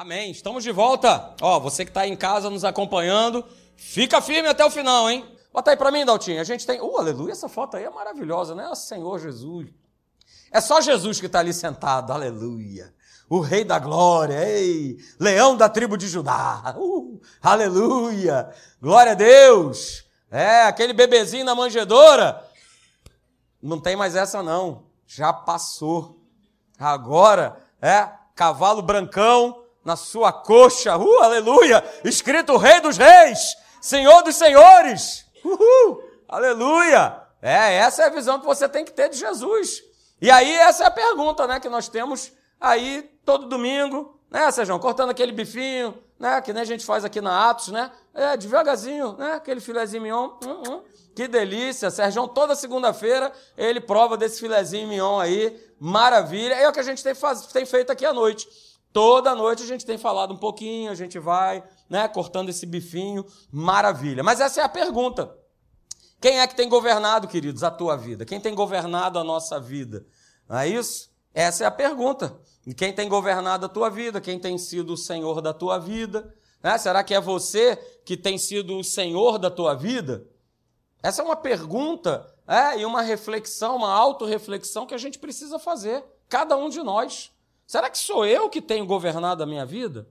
[0.00, 0.30] Amém.
[0.30, 1.34] Estamos de volta.
[1.42, 3.44] Ó, você que está em casa nos acompanhando,
[3.76, 5.26] fica firme até o final, hein?
[5.52, 6.40] Bota aí para mim, Daltinho.
[6.40, 6.80] A gente tem.
[6.80, 8.74] Uh, aleluia, essa foto aí é maravilhosa, né?
[8.74, 9.68] Senhor Jesus.
[10.50, 12.94] É só Jesus que está ali sentado, aleluia.
[13.28, 18.48] O Rei da Glória, ei, leão da tribo de Judá, uh, aleluia,
[18.80, 20.06] glória a Deus.
[20.30, 22.42] É, aquele bebezinho na manjedoura,
[23.62, 26.24] não tem mais essa não, já passou.
[26.78, 34.36] Agora, é, cavalo brancão, na sua coxa, uh, aleluia, escrito Rei dos Reis, Senhor dos
[34.36, 37.20] Senhores, uhul, aleluia.
[37.42, 39.82] É, essa é a visão que você tem que ter de Jesus.
[40.20, 44.78] E aí, essa é a pergunta, né, que nós temos aí todo domingo, né, Sejão,
[44.78, 49.14] cortando aquele bifinho, né, que nem a gente faz aqui na Atos, né, é, devagarzinho,
[49.16, 50.82] né, aquele filezinho mignon, hum, hum,
[51.16, 56.80] que delícia, Sérgio, toda segunda-feira ele prova desse filezinho mignon aí, maravilha, é o que
[56.80, 58.46] a gente tem, faz, tem feito aqui à noite.
[58.92, 63.24] Toda noite a gente tem falado um pouquinho, a gente vai, né, cortando esse bifinho,
[63.50, 64.22] maravilha.
[64.22, 65.36] Mas essa é a pergunta.
[66.20, 68.24] Quem é que tem governado, queridos, a tua vida?
[68.24, 70.04] Quem tem governado a nossa vida?
[70.48, 71.10] Não é isso?
[71.32, 72.36] Essa é a pergunta.
[72.76, 74.20] Quem tem governado a tua vida?
[74.20, 76.34] Quem tem sido o Senhor da tua vida?
[76.62, 76.76] Né?
[76.76, 80.26] Será que é você que tem sido o Senhor da tua vida?
[81.02, 86.04] Essa é uma pergunta é, e uma reflexão, uma autorreflexão que a gente precisa fazer,
[86.28, 87.32] cada um de nós.
[87.70, 90.08] Será que sou eu que tenho governado a minha vida?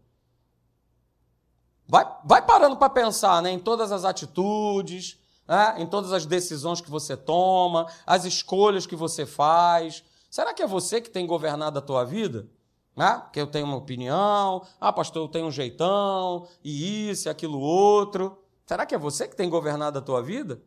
[1.86, 6.80] Vai, vai parando para pensar né, em todas as atitudes, né, em todas as decisões
[6.80, 10.06] que você toma, as escolhas que você faz.
[10.32, 12.48] Será que é você que tem governado a tua vida?
[12.96, 13.22] Né?
[13.34, 17.60] Que eu tenho uma opinião, ah, pastor, eu tenho um jeitão, e isso e aquilo
[17.60, 18.42] outro.
[18.66, 20.62] Será que é você que tem governado a tua vida?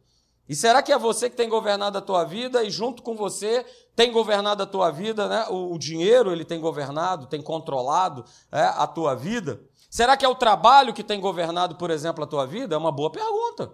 [0.53, 3.64] E será que é você que tem governado a tua vida e junto com você
[3.97, 5.47] tem governado a tua vida, né?
[5.48, 8.22] O, o dinheiro ele tem governado, tem controlado
[8.53, 9.64] é, a tua vida?
[9.89, 12.75] Será que é o trabalho que tem governado, por exemplo, a tua vida?
[12.75, 13.73] É uma boa pergunta.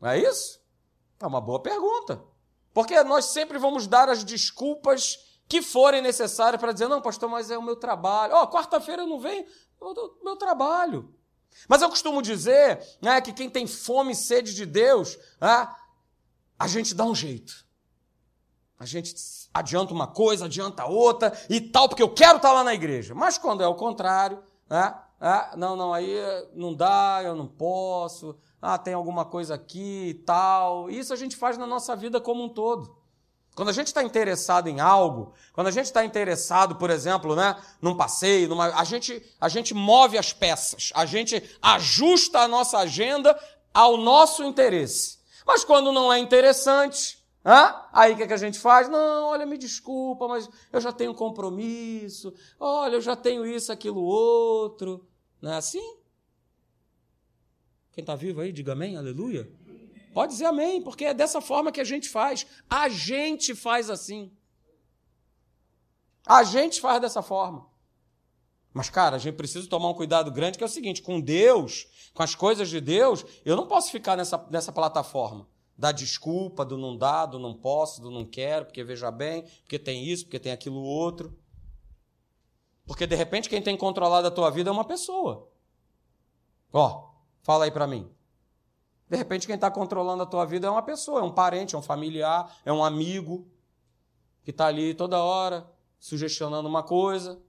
[0.00, 0.58] Não é isso?
[1.20, 2.24] É uma boa pergunta.
[2.72, 7.50] Porque nós sempre vamos dar as desculpas que forem necessárias para dizer, não, pastor, mas
[7.50, 8.32] é o meu trabalho.
[8.32, 11.14] Ó, oh, quarta-feira eu não venho, é o meu trabalho.
[11.68, 15.68] Mas eu costumo dizer né, que quem tem fome e sede de Deus, né,
[16.58, 17.66] a gente dá um jeito.
[18.78, 19.14] A gente
[19.52, 23.14] adianta uma coisa, adianta outra e tal, porque eu quero estar lá na igreja.
[23.14, 24.94] Mas quando é o contrário, né?
[25.20, 26.14] Ah, não, não, aí
[26.54, 28.36] não dá, eu não posso.
[28.62, 30.88] Ah, tem alguma coisa aqui e tal.
[30.88, 32.96] Isso a gente faz na nossa vida como um todo.
[33.56, 37.60] Quando a gente está interessado em algo, quando a gente está interessado, por exemplo, né,
[37.82, 42.78] num passeio, numa, a, gente, a gente move as peças, a gente ajusta a nossa
[42.78, 43.36] agenda
[43.74, 45.17] ao nosso interesse.
[45.48, 47.26] Mas quando não é interessante,
[47.90, 48.86] aí o que, é que a gente faz?
[48.86, 54.02] Não, olha, me desculpa, mas eu já tenho compromisso, olha, eu já tenho isso, aquilo,
[54.02, 55.08] outro.
[55.40, 55.96] Não é assim?
[57.92, 59.50] Quem está vivo aí, diga amém, aleluia.
[60.12, 62.46] Pode dizer amém, porque é dessa forma que a gente faz.
[62.68, 64.30] A gente faz assim.
[66.26, 67.67] A gente faz dessa forma.
[68.72, 71.86] Mas, cara, a gente precisa tomar um cuidado grande, que é o seguinte: com Deus,
[72.14, 75.46] com as coisas de Deus, eu não posso ficar nessa, nessa plataforma
[75.78, 79.78] da desculpa, do não dá, do não posso, do não quero, porque veja bem, porque
[79.78, 81.38] tem isso, porque tem aquilo outro.
[82.84, 85.48] Porque de repente quem tem controlado a tua vida é uma pessoa.
[86.72, 87.10] Ó,
[87.42, 88.10] fala aí para mim.
[89.08, 91.78] De repente quem está controlando a tua vida é uma pessoa, é um parente, é
[91.78, 93.46] um familiar, é um amigo
[94.42, 97.40] que está ali toda hora sugestionando uma coisa.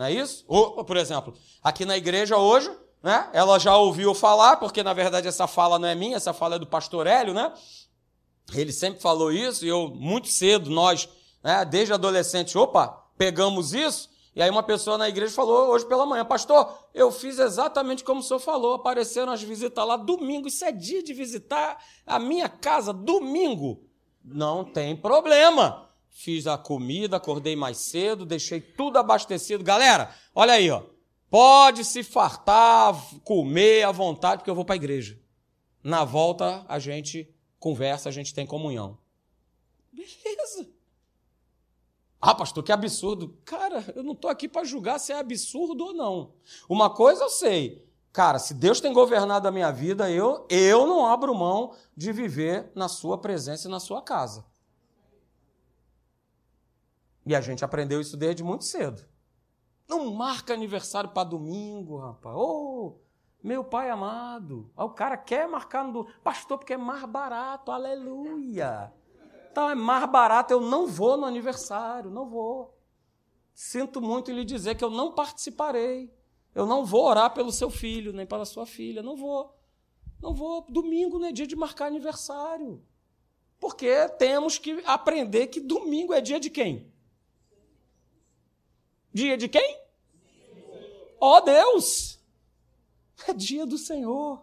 [0.00, 0.46] Não é isso?
[0.48, 3.28] Ou, por exemplo, aqui na igreja hoje, né?
[3.34, 6.58] Ela já ouviu falar, porque na verdade essa fala não é minha, essa fala é
[6.58, 7.52] do pastor Hélio, né?
[8.54, 11.06] Ele sempre falou isso, e eu, muito cedo, nós,
[11.44, 12.88] né, desde adolescente, opa,
[13.18, 17.38] pegamos isso, e aí uma pessoa na igreja falou hoje pela manhã, pastor, eu fiz
[17.38, 21.76] exatamente como o senhor falou, apareceram as visitas lá domingo, isso é dia de visitar
[22.06, 23.84] a minha casa, domingo.
[24.24, 25.89] Não tem problema.
[26.10, 29.64] Fiz a comida, acordei mais cedo, deixei tudo abastecido.
[29.64, 30.82] Galera, olha aí, ó.
[31.30, 35.18] Pode se fartar, comer à vontade, porque eu vou para a igreja.
[35.82, 38.98] Na volta, a gente conversa, a gente tem comunhão.
[39.92, 40.68] Beleza.
[42.20, 43.38] Ah, pastor, que absurdo.
[43.44, 46.34] Cara, eu não estou aqui para julgar se é absurdo ou não.
[46.68, 47.88] Uma coisa eu sei.
[48.12, 52.70] Cara, se Deus tem governado a minha vida, eu, eu não abro mão de viver
[52.74, 54.44] na sua presença e na sua casa.
[57.24, 59.02] E a gente aprendeu isso desde muito cedo.
[59.88, 62.36] Não marca aniversário para domingo, rapaz.
[62.36, 63.00] Ô, oh,
[63.42, 64.70] meu pai amado.
[64.76, 67.70] o cara quer marcar no pastor porque é mais barato.
[67.70, 68.92] Aleluia.
[69.50, 72.78] Então é mais barato, eu não vou no aniversário, não vou.
[73.52, 76.14] Sinto muito em lhe dizer que eu não participarei.
[76.54, 79.02] Eu não vou orar pelo seu filho, nem pela sua filha.
[79.02, 79.54] Não vou.
[80.20, 80.64] Não vou.
[80.68, 82.82] Domingo não é dia de marcar aniversário.
[83.58, 86.90] Porque temos que aprender que domingo é dia de quem?
[89.12, 89.80] Dia de quem?
[91.20, 92.18] Ó oh, Deus!
[93.28, 94.42] É dia do Senhor.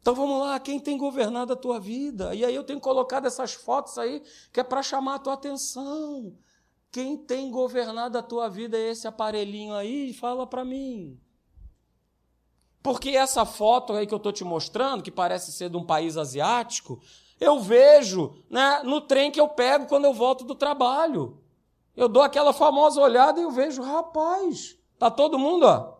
[0.00, 2.34] Então vamos lá, quem tem governado a tua vida?
[2.34, 4.22] E aí eu tenho colocado essas fotos aí
[4.52, 6.36] que é para chamar a tua atenção.
[6.92, 10.12] Quem tem governado a tua vida é esse aparelhinho aí?
[10.12, 11.20] Fala para mim.
[12.82, 16.16] Porque essa foto aí que eu estou te mostrando, que parece ser de um país
[16.16, 17.00] asiático,
[17.40, 21.42] eu vejo né, no trem que eu pego quando eu volto do trabalho.
[21.96, 25.96] Eu dou aquela famosa olhada e eu vejo, rapaz, tá todo mundo, ó.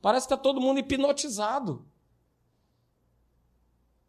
[0.00, 1.84] Parece que está todo mundo hipnotizado.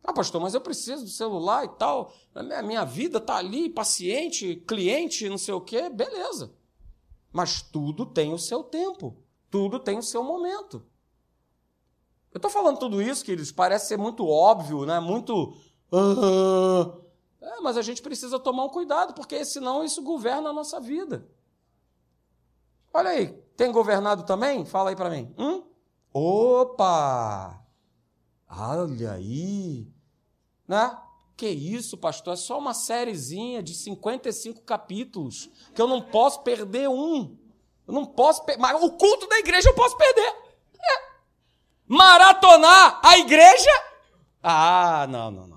[0.03, 2.13] Ah, pastor, mas eu preciso do celular e tal.
[2.33, 5.89] A minha vida está ali, paciente, cliente, não sei o quê.
[5.89, 6.53] Beleza.
[7.31, 9.17] Mas tudo tem o seu tempo.
[9.49, 10.85] Tudo tem o seu momento.
[12.31, 14.99] Eu estou falando tudo isso, queridos, parece ser muito óbvio, né?
[14.99, 15.55] muito.
[15.91, 17.08] Uh,
[17.49, 21.27] é, mas a gente precisa tomar um cuidado, porque senão isso governa a nossa vida.
[22.93, 24.65] Olha aí, tem governado também?
[24.65, 25.33] Fala aí para mim.
[25.37, 25.63] Hum?
[26.13, 27.63] Opa!
[28.49, 29.87] Olha aí!
[30.67, 30.97] Né?
[31.37, 32.33] Que isso, pastor?
[32.33, 37.37] É só uma sériezinha de 55 capítulos, que eu não posso perder um.
[37.87, 38.61] Eu não posso perder.
[38.61, 40.27] Mas o culto da igreja eu posso perder.
[40.75, 41.09] É.
[41.87, 43.71] Maratonar a igreja?
[44.43, 45.48] Ah, não, não, não.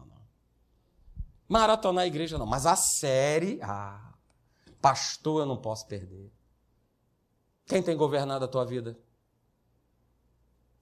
[1.53, 4.15] Maratonar a igreja não, mas a série, ah,
[4.81, 6.33] pastor, eu não posso perder.
[7.67, 8.99] Quem tem governado a tua vida?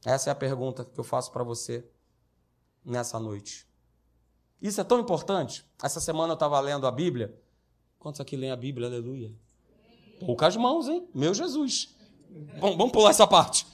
[0.05, 1.85] Essa é a pergunta que eu faço para você
[2.85, 3.67] nessa noite.
[4.63, 5.67] Isso é tão importante.
[5.83, 7.37] Essa semana eu estava lendo a Bíblia.
[7.99, 8.87] Quantos aqui leem a Bíblia?
[8.87, 9.35] Aleluia.
[10.25, 11.09] Poucas mãos, hein?
[11.13, 11.97] Meu Jesus.
[12.61, 13.67] Bom, vamos pular essa parte.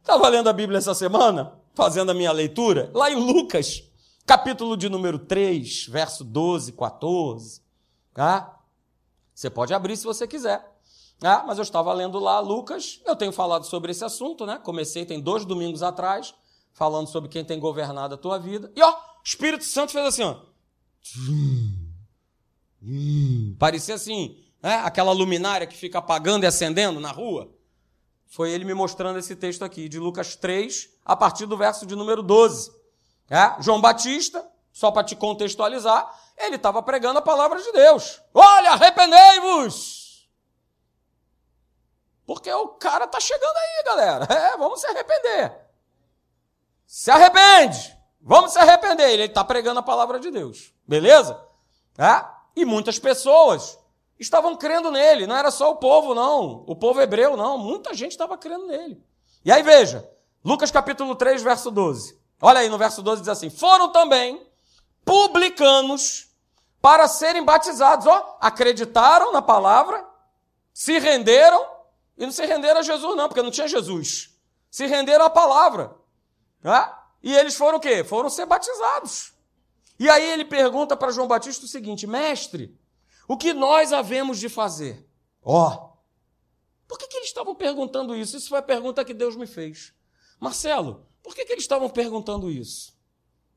[0.00, 3.84] Estava lendo a Bíblia essa semana, fazendo a minha leitura, lá em Lucas,
[4.26, 7.62] capítulo de número 3, verso 12, 14.
[8.12, 8.60] Tá?
[9.34, 10.72] Você pode abrir se você quiser.
[11.22, 14.58] Ah, mas eu estava lendo lá Lucas, eu tenho falado sobre esse assunto, né?
[14.62, 16.34] Comecei tem dois domingos atrás,
[16.72, 18.70] falando sobre quem tem governado a tua vida.
[18.74, 20.40] E ó, Espírito Santo fez assim, ó.
[23.58, 24.76] Parecia assim, né?
[24.84, 27.50] aquela luminária que fica apagando e acendendo na rua.
[28.26, 31.94] Foi ele me mostrando esse texto aqui, de Lucas 3, a partir do verso de
[31.94, 32.83] número 12.
[33.30, 38.22] É, João Batista, só para te contextualizar, ele estava pregando a palavra de Deus.
[38.32, 40.28] Olha, arrependei-vos!
[42.26, 44.24] Porque o cara tá chegando aí, galera.
[44.34, 45.54] É, vamos se arrepender.
[46.86, 47.96] Se arrepende!
[48.20, 49.10] Vamos se arrepender.
[49.10, 50.72] Ele está pregando a palavra de Deus.
[50.88, 51.38] Beleza?
[51.98, 52.24] É?
[52.56, 53.78] E muitas pessoas
[54.18, 55.26] estavam crendo nele.
[55.26, 56.64] Não era só o povo, não.
[56.66, 57.58] O povo hebreu, não.
[57.58, 59.04] Muita gente estava crendo nele.
[59.44, 60.08] E aí veja,
[60.42, 62.18] Lucas capítulo 3, verso 12.
[62.46, 64.46] Olha aí, no verso 12 diz assim: Foram também
[65.02, 66.28] publicanos
[66.78, 68.06] para serem batizados.
[68.06, 70.06] Ó, acreditaram na palavra,
[70.70, 71.66] se renderam,
[72.18, 74.38] e não se renderam a Jesus, não, porque não tinha Jesus.
[74.70, 75.96] Se renderam à palavra.
[76.60, 77.08] Tá?
[77.22, 78.04] E eles foram o quê?
[78.04, 79.32] Foram ser batizados.
[79.98, 82.78] E aí ele pergunta para João Batista o seguinte: Mestre,
[83.26, 85.08] o que nós havemos de fazer?
[85.42, 85.94] Ó,
[86.86, 88.36] por que, que eles estavam perguntando isso?
[88.36, 89.94] Isso foi a pergunta que Deus me fez.
[90.38, 92.94] Marcelo, por que, que eles estavam perguntando isso?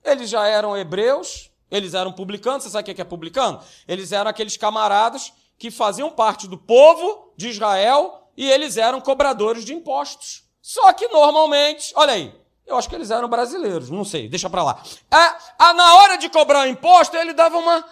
[0.03, 3.61] Eles já eram hebreus, eles eram publicanos, você sabe o que é publicano?
[3.85, 9.65] Eles eram aqueles camaradas que faziam parte do povo de Israel e eles eram cobradores
[9.65, 10.45] de impostos.
[10.61, 12.33] Só que normalmente, olha aí,
[12.65, 14.83] eu acho que eles eram brasileiros, não sei, deixa para lá.
[15.11, 17.85] A, a, na hora de cobrar imposto, ele dava uma,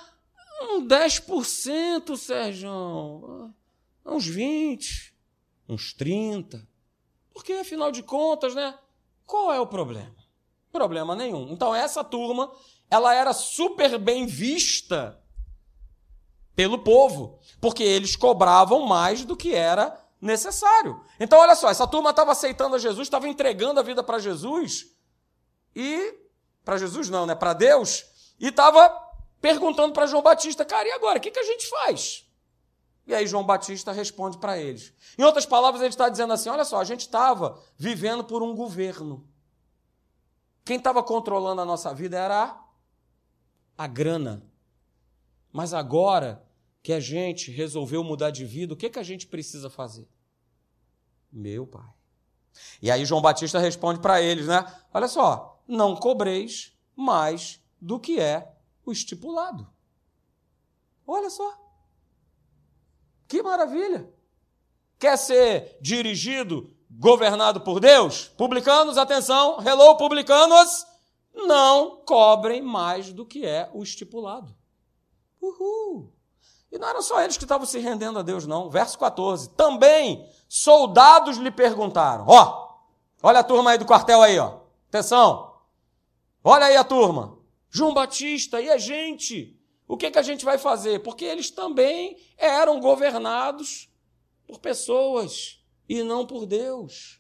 [0.62, 3.52] um 10%, Sérgio.
[4.06, 5.14] Uns 20,
[5.68, 6.66] uns 30.
[7.34, 8.78] Porque, afinal de contas, né?
[9.26, 10.16] Qual é o problema?
[10.72, 11.50] Problema nenhum.
[11.52, 12.52] Então, essa turma,
[12.90, 15.22] ela era super bem vista
[16.56, 21.02] pelo povo, porque eles cobravam mais do que era necessário.
[21.20, 24.88] Então, olha só, essa turma estava aceitando a Jesus, estava entregando a vida para Jesus,
[25.76, 26.24] e.
[26.64, 27.36] Para Jesus não, né?
[27.36, 28.06] Para Deus,
[28.40, 28.90] e estava
[29.40, 31.20] perguntando para João Batista, cara, e agora?
[31.20, 32.25] O que, que a gente faz?
[33.08, 34.94] E aí João Batista responde para eles.
[35.18, 38.56] Em outras palavras, ele está dizendo assim: olha só, a gente estava vivendo por um
[38.56, 39.28] governo.
[40.64, 42.60] Quem estava controlando a nossa vida era
[43.78, 44.44] a grana.
[45.52, 46.44] Mas agora
[46.82, 50.08] que a gente resolveu mudar de vida, o que, que a gente precisa fazer?
[51.32, 51.94] Meu pai.
[52.82, 54.66] E aí João Batista responde para eles, né?
[54.94, 58.54] Olha só, não cobreis mais do que é
[58.86, 59.68] o estipulado.
[61.06, 61.65] Olha só.
[63.28, 64.10] Que maravilha!
[65.00, 68.30] Quer ser dirigido, governado por Deus?
[68.38, 70.86] Publicanos, atenção, hello, publicanos,
[71.34, 74.56] não cobrem mais do que é o estipulado.
[75.42, 76.12] Uhul!
[76.72, 78.70] E não eram só eles que estavam se rendendo a Deus, não.
[78.70, 79.50] Verso 14.
[79.52, 82.76] Também soldados lhe perguntaram: Ó,
[83.22, 84.60] olha a turma aí do quartel aí, ó.
[84.90, 85.54] Atenção.
[86.44, 87.38] Olha aí a turma.
[87.70, 89.60] João Batista e a gente.
[89.88, 91.04] O que, que a gente vai fazer?
[91.04, 93.90] Porque eles também eram governados
[94.48, 97.20] por pessoas e não por Deus.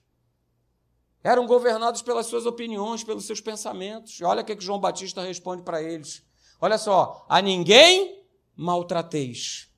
[1.23, 4.21] Eram governados pelas suas opiniões, pelos seus pensamentos.
[4.21, 6.23] Olha o que, que João Batista responde para eles.
[6.61, 8.23] Olha só, a ninguém
[8.55, 9.69] maltrateis.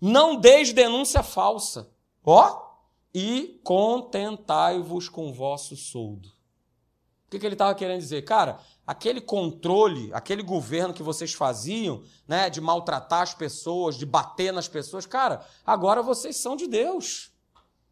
[0.00, 1.90] Não deis denúncia falsa.
[2.24, 2.70] Ó,
[3.14, 6.28] e contentai-vos com vosso soldo.
[6.28, 8.22] O que, que ele estava querendo dizer?
[8.22, 14.52] Cara, aquele controle, aquele governo que vocês faziam, né, de maltratar as pessoas, de bater
[14.52, 17.30] nas pessoas, cara, agora vocês são de Deus.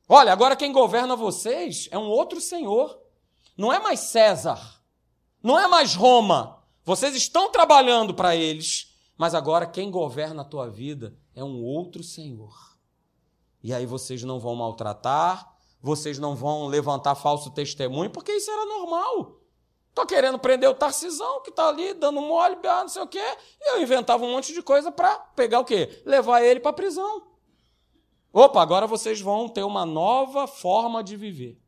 [0.09, 2.99] Olha, agora quem governa vocês é um outro senhor.
[3.57, 4.83] Não é mais César.
[5.41, 6.65] Não é mais Roma.
[6.85, 12.03] Vocês estão trabalhando para eles, mas agora quem governa a tua vida é um outro
[12.03, 12.77] senhor.
[13.63, 15.49] E aí vocês não vão maltratar,
[15.81, 19.38] vocês não vão levantar falso testemunho, porque isso era normal.
[19.99, 23.19] Tô querendo prender o Tarcisão, que tá ali dando mole, não sei o quê.
[23.61, 26.01] E eu inventava um monte de coisa para pegar o quê?
[26.07, 27.27] Levar ele para prisão.
[28.33, 31.61] Opa, agora vocês vão ter uma nova forma de viver.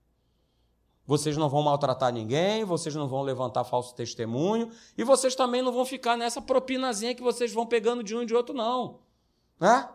[1.05, 5.73] Vocês não vão maltratar ninguém, vocês não vão levantar falso testemunho, e vocês também não
[5.73, 9.01] vão ficar nessa propinazinha que vocês vão pegando de um e de outro, não.
[9.59, 9.89] Né?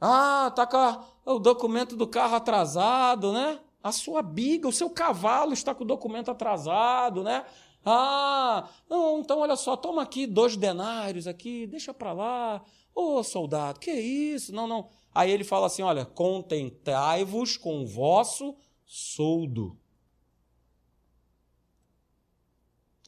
[0.00, 3.60] Ah, tá com o documento do carro atrasado, né?
[3.82, 7.44] A sua biga, o seu cavalo está com o documento atrasado, né?
[7.84, 12.62] Ah, não, então olha só, toma aqui dois denários aqui, deixa para lá.
[12.94, 14.54] Ô oh, soldado, que isso?
[14.54, 14.88] Não, não.
[15.14, 18.54] Aí ele fala assim: olha, contentai-vos com o vosso
[18.86, 19.76] soldo.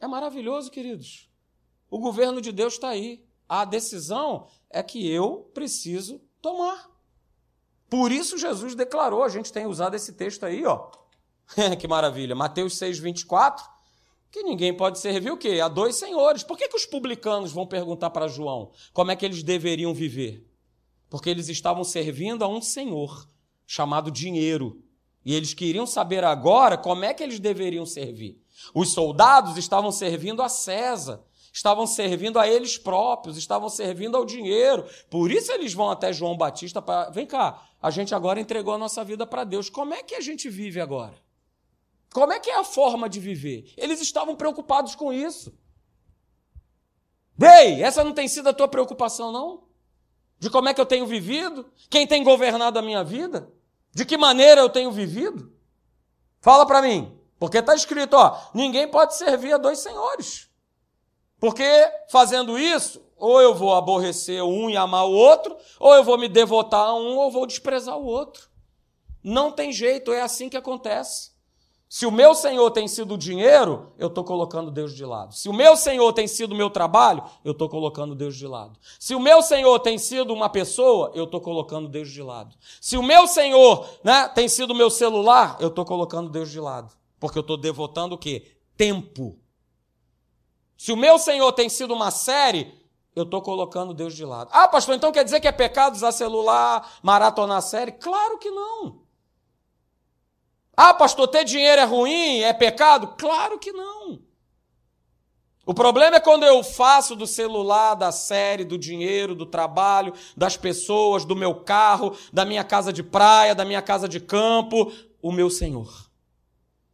[0.00, 1.30] É maravilhoso, queridos.
[1.88, 3.24] O governo de Deus está aí.
[3.48, 6.93] A decisão é que eu preciso tomar.
[7.94, 10.88] Por isso Jesus declarou, a gente tem usado esse texto aí, ó.
[11.78, 12.34] que maravilha.
[12.34, 13.64] Mateus 6, 24.
[14.32, 15.60] Que ninguém pode servir o quê?
[15.62, 16.42] A dois senhores.
[16.42, 20.44] Por que, que os publicanos vão perguntar para João como é que eles deveriam viver?
[21.08, 23.28] Porque eles estavam servindo a um senhor
[23.64, 24.82] chamado dinheiro.
[25.24, 28.42] E eles queriam saber agora como é que eles deveriam servir.
[28.74, 31.22] Os soldados estavam servindo a César,
[31.54, 34.84] estavam servindo a eles próprios, estavam servindo ao dinheiro.
[35.08, 37.10] Por isso eles vão até João Batista para.
[37.10, 39.70] Vem cá, a gente agora entregou a nossa vida para Deus.
[39.70, 41.14] Como é que a gente vive agora?
[42.12, 43.72] Como é que é a forma de viver?
[43.76, 45.56] Eles estavam preocupados com isso.
[47.40, 49.64] Ei, essa não tem sido a tua preocupação, não?
[50.38, 51.70] De como é que eu tenho vivido?
[51.88, 53.52] Quem tem governado a minha vida?
[53.92, 55.52] De que maneira eu tenho vivido?
[56.40, 57.16] Fala para mim.
[57.38, 60.48] Porque está escrito, ó, ninguém pode servir a dois senhores.
[61.44, 66.16] Porque fazendo isso, ou eu vou aborrecer um e amar o outro, ou eu vou
[66.16, 68.48] me devotar a um, ou vou desprezar o outro.
[69.22, 71.32] Não tem jeito, é assim que acontece.
[71.86, 75.34] Se o meu Senhor tem sido o dinheiro, eu estou colocando Deus de lado.
[75.34, 78.78] Se o meu Senhor tem sido o meu trabalho, eu estou colocando Deus de lado.
[78.98, 82.56] Se o meu Senhor tem sido uma pessoa, eu estou colocando Deus de lado.
[82.80, 86.58] Se o meu Senhor né, tem sido o meu celular, eu estou colocando Deus de
[86.58, 86.90] lado.
[87.20, 88.56] Porque eu estou devotando o quê?
[88.78, 89.43] Tempo.
[90.76, 92.74] Se o meu Senhor tem sido uma série,
[93.14, 94.50] eu estou colocando Deus de lado.
[94.52, 97.92] Ah, pastor, então quer dizer que é pecado usar celular, maratonar série?
[97.92, 99.02] Claro que não.
[100.76, 103.14] Ah, pastor, ter dinheiro é ruim, é pecado?
[103.16, 104.20] Claro que não.
[105.66, 110.56] O problema é quando eu faço do celular, da série, do dinheiro, do trabalho, das
[110.56, 115.32] pessoas, do meu carro, da minha casa de praia, da minha casa de campo, o
[115.32, 116.10] meu Senhor.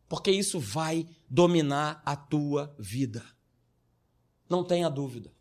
[0.08, 3.24] Porque isso vai dominar a tua vida.
[4.50, 5.32] Não tenha dúvida.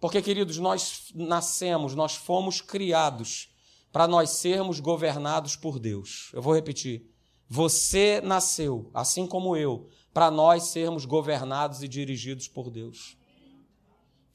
[0.00, 3.50] Porque, queridos, nós nascemos, nós fomos criados
[3.92, 6.30] para nós sermos governados por Deus.
[6.32, 7.10] Eu vou repetir.
[7.48, 13.16] Você nasceu, assim como eu, para nós sermos governados e dirigidos por Deus.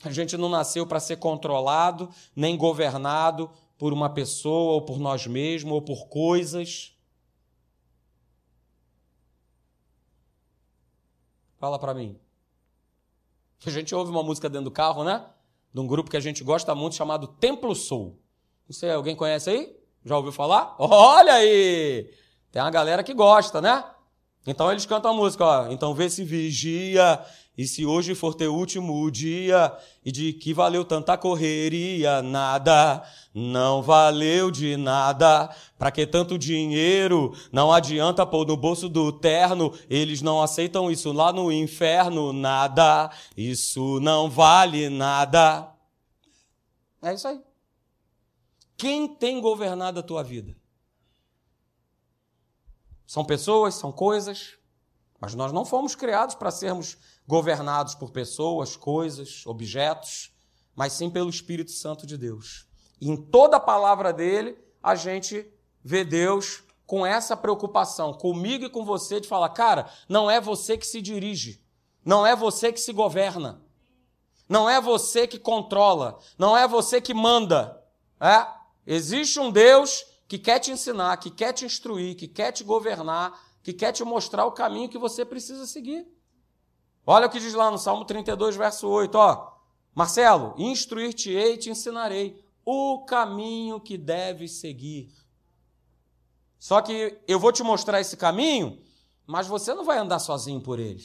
[0.04, 5.26] A gente não nasceu para ser controlado, nem governado por uma pessoa, ou por nós
[5.28, 6.96] mesmos, ou por coisas.
[11.62, 12.18] Fala para mim.
[13.64, 15.24] A gente ouve uma música dentro do carro, né?
[15.72, 18.20] De um grupo que a gente gosta muito chamado Templo Soul.
[18.68, 19.78] Não sei, alguém conhece aí?
[20.04, 20.76] Já ouviu falar?
[20.82, 22.12] Olha aí!
[22.52, 23.86] Tem uma galera que gosta, né?
[24.48, 25.68] Então eles cantam a música, ó.
[25.68, 27.24] Então vê se vigia,
[27.58, 33.04] e se hoje for teu último dia, e de que valeu tanta correria, nada,
[33.34, 35.54] não valeu de nada.
[35.78, 37.36] Para que tanto dinheiro?
[37.52, 43.12] Não adianta pôr no bolso do terno, eles não aceitam isso lá no inferno, nada,
[43.36, 45.72] isso não vale nada.
[47.02, 47.42] É isso aí.
[48.78, 50.56] Quem tem governado a tua vida?
[53.06, 54.58] São pessoas, são coisas,
[55.20, 60.32] mas nós não fomos criados para sermos governados por pessoas, coisas, objetos,
[60.76, 62.68] mas sim pelo Espírito Santo de Deus.
[63.00, 65.52] E em toda a palavra dele, a gente
[65.84, 70.78] vê Deus com essa preocupação, comigo e com você, de falar: cara, não é você
[70.78, 71.64] que se dirige,
[72.04, 73.62] não é você que se governa,
[74.48, 77.82] não é você que controla, não é você que manda.
[78.20, 78.46] É?
[78.86, 83.40] Existe um Deus que quer te ensinar, que quer te instruir, que quer te governar,
[83.64, 86.08] que quer te mostrar o caminho que você precisa seguir.
[87.06, 89.52] Olha o que diz lá no Salmo 32, verso 8, ó.
[89.94, 95.12] Marcelo, instruir-te-ei te ensinarei o caminho que deves seguir.
[96.60, 98.80] Só que eu vou te mostrar esse caminho,
[99.26, 101.04] mas você não vai andar sozinho por ele.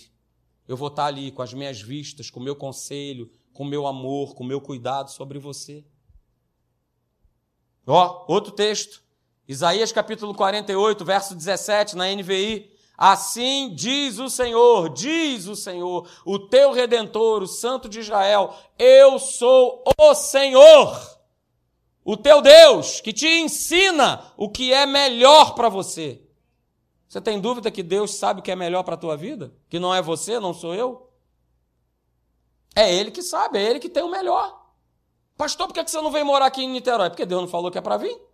[0.69, 3.87] Eu vou estar ali com as minhas vistas, com o meu conselho, com o meu
[3.87, 5.85] amor, com o meu cuidado sobre você.
[7.87, 9.03] Ó, outro texto.
[9.49, 12.76] Isaías capítulo 48, verso 17, na NVI.
[12.97, 19.19] Assim diz o Senhor, diz o Senhor, o teu redentor, o Santo de Israel: Eu
[19.19, 21.19] sou o Senhor,
[22.05, 26.23] o teu Deus, que te ensina o que é melhor para você.
[27.07, 29.55] Você tem dúvida que Deus sabe o que é melhor para a tua vida?
[29.69, 31.11] Que não é você, não sou eu?
[32.75, 34.67] É Ele que sabe, é Ele que tem o melhor.
[35.37, 37.11] Pastor, por que você não vem morar aqui em Niterói?
[37.11, 38.26] Porque Deus não falou que é para vir?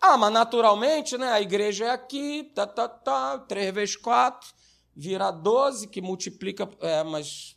[0.00, 1.30] Ah, mas naturalmente, né?
[1.30, 4.48] A igreja é aqui, tá, tá, tá, 3 vezes 4,
[4.94, 6.68] vira 12, que multiplica.
[6.80, 7.56] É, mas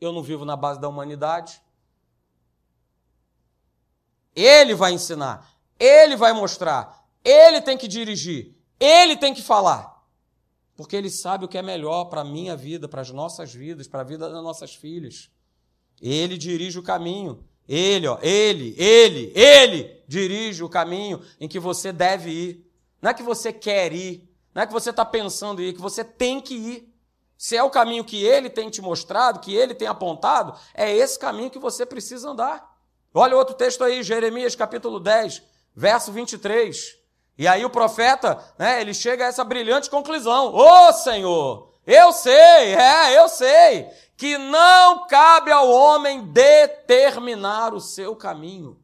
[0.00, 1.60] eu não vivo na base da humanidade.
[4.34, 9.96] Ele vai ensinar, ele vai mostrar, ele tem que dirigir, ele tem que falar.
[10.76, 13.88] Porque ele sabe o que é melhor para a minha vida, para as nossas vidas,
[13.88, 15.30] para a vida das nossas filhas.
[16.00, 17.42] Ele dirige o caminho.
[17.68, 22.72] Ele, ó, ele, ele, ele dirige o caminho em que você deve ir.
[23.02, 25.80] Não é que você quer ir, não é que você está pensando em ir, que
[25.80, 26.96] você tem que ir.
[27.36, 31.18] Se é o caminho que ele tem te mostrado, que ele tem apontado, é esse
[31.18, 32.74] caminho que você precisa andar.
[33.12, 35.42] Olha outro texto aí, Jeremias capítulo 10,
[35.74, 36.96] verso 23.
[37.38, 42.12] E aí o profeta, né, ele chega a essa brilhante conclusão: Ô oh, Senhor, eu
[42.12, 48.82] sei, é, eu sei, que não cabe ao homem determinar o seu caminho,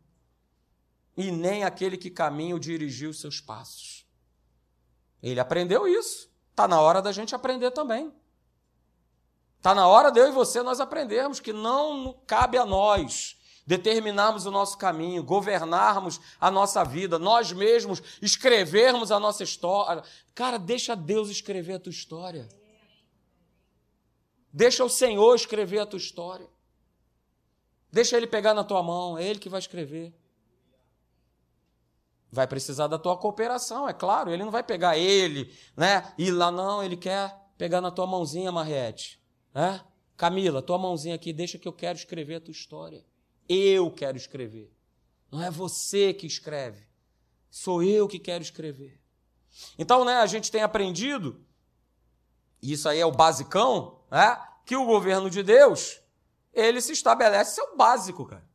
[1.16, 4.06] e nem aquele que caminha dirigir os seus passos.
[5.22, 6.30] Ele aprendeu isso.
[6.50, 8.12] Está na hora da gente aprender também.
[9.58, 14.44] Está na hora de eu e você nós aprendermos que não cabe a nós determinarmos
[14.44, 20.02] o nosso caminho, governarmos a nossa vida, nós mesmos escrevermos a nossa história.
[20.34, 22.48] Cara, deixa Deus escrever a tua história.
[24.52, 26.48] Deixa o Senhor escrever a tua história.
[27.90, 30.14] Deixa Ele pegar na tua mão, é Ele que vai escrever.
[32.30, 34.30] Vai precisar da tua cooperação, é claro.
[34.30, 36.14] Ele não vai pegar ele, né?
[36.16, 39.20] E lá não, ele quer pegar na tua mãozinha, Mariette.
[39.54, 39.84] Né?
[40.16, 43.04] Camila, tua mãozinha aqui, deixa que eu quero escrever a tua história.
[43.46, 44.72] Eu quero escrever.
[45.30, 46.86] Não é você que escreve.
[47.50, 48.98] Sou eu que quero escrever.
[49.78, 51.44] Então, né, a gente tem aprendido,
[52.62, 54.38] e isso aí é o basicão, né?
[54.66, 56.00] que o governo de Deus,
[56.52, 58.46] ele se estabelece, isso é o básico, cara.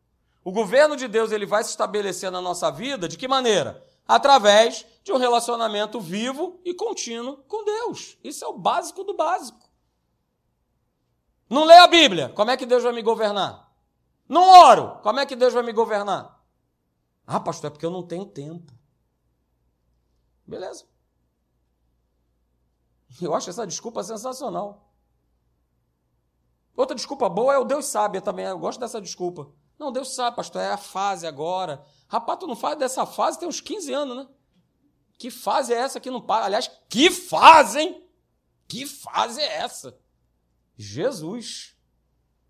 [0.44, 3.84] O governo de Deus ele vai se estabelecer na nossa vida de que maneira?
[4.08, 8.18] Através de um relacionamento vivo e contínuo com Deus.
[8.24, 9.68] Isso é o básico do básico.
[11.50, 13.70] Não lê a Bíblia, como é que Deus vai me governar?
[14.30, 16.42] Não oro, como é que Deus vai me governar?
[17.26, 18.72] Ah, pastor, é porque eu não tenho tempo.
[20.46, 20.86] Beleza.
[23.22, 24.87] Eu acho essa desculpa sensacional.
[26.78, 28.46] Outra desculpa boa é o Deus sabe também.
[28.46, 29.50] Eu gosto dessa desculpa.
[29.80, 31.84] Não, Deus sabe, pastor, é a fase agora.
[32.08, 34.28] Rapaz, tu não faz dessa fase tem uns 15 anos, né?
[35.18, 36.46] Que fase é essa que não para?
[36.46, 38.08] Aliás, que fase, hein?
[38.68, 39.98] Que fase é essa?
[40.78, 41.76] Jesus.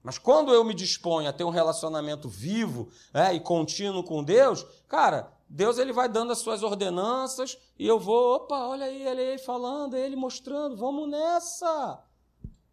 [0.04, 4.66] Mas quando eu me disponho a ter um relacionamento vivo é, e contínuo com Deus,
[4.90, 9.22] cara, Deus ele vai dando as suas ordenanças e eu vou, opa, olha aí, ele
[9.22, 12.04] aí falando, ele mostrando, vamos nessa.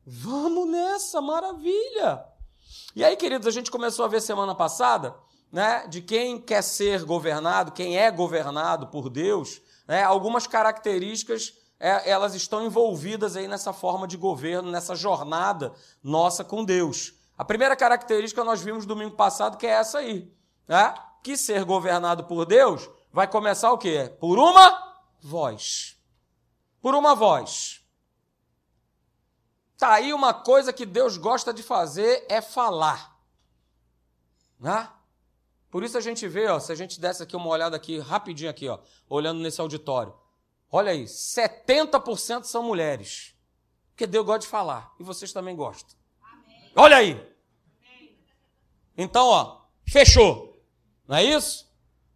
[0.07, 2.25] Vamos nessa, maravilha!
[2.95, 5.15] E aí, queridos, a gente começou a ver semana passada,
[5.51, 12.11] né, de quem quer ser governado, quem é governado por Deus, né, algumas características é,
[12.11, 17.13] elas estão envolvidas aí nessa forma de governo, nessa jornada nossa com Deus.
[17.37, 20.33] A primeira característica nós vimos domingo passado, que é essa aí.
[20.69, 20.95] Né?
[21.23, 24.11] Que ser governado por Deus vai começar o quê?
[24.21, 25.97] Por uma voz.
[26.81, 27.84] Por uma voz.
[29.77, 33.19] Tá aí uma coisa que Deus gosta de fazer é falar.
[34.59, 34.89] Né?
[35.71, 38.51] Por isso a gente vê, ó, se a gente desse aqui uma olhada aqui rapidinho
[38.51, 40.15] aqui, ó, olhando nesse auditório.
[40.71, 43.35] Olha aí, 70% são mulheres.
[43.91, 45.97] Porque Deus gosta de falar e vocês também gostam.
[46.23, 46.73] Amém.
[46.75, 47.35] Olha aí.
[48.97, 50.63] Então, ó, fechou.
[51.07, 51.69] Não é isso?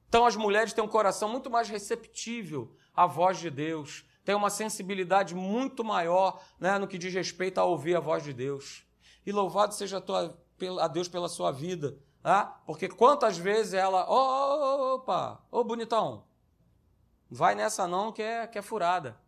[0.09, 4.51] Então as mulheres têm um coração muito mais receptível à voz de Deus, têm uma
[4.51, 8.85] sensibilidade muito maior né, no que diz respeito a ouvir a voz de Deus.
[9.25, 10.39] E louvado seja a, tua,
[10.83, 12.61] a Deus pela sua vida, tá?
[12.67, 16.25] porque quantas vezes ela, oh, opa, ô oh, bonitão,
[17.31, 19.19] vai nessa não que é, que é furada.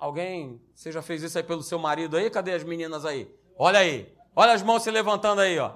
[0.00, 2.28] Alguém, você já fez isso aí pelo seu marido aí?
[2.30, 3.32] Cadê as meninas aí?
[3.56, 5.74] Olha aí, olha as mãos se levantando aí, ó.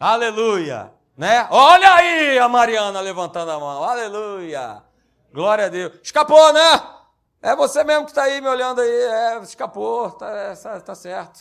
[0.00, 0.92] Aleluia.
[1.16, 1.46] Né?
[1.48, 3.84] Olha aí a Mariana levantando a mão.
[3.84, 4.87] Aleluia.
[5.38, 6.00] Glória a Deus.
[6.02, 6.96] Escapou, né?
[7.40, 8.90] É você mesmo que está aí me olhando aí.
[8.90, 10.10] É, escapou.
[10.10, 11.38] Tá, tá, tá certo.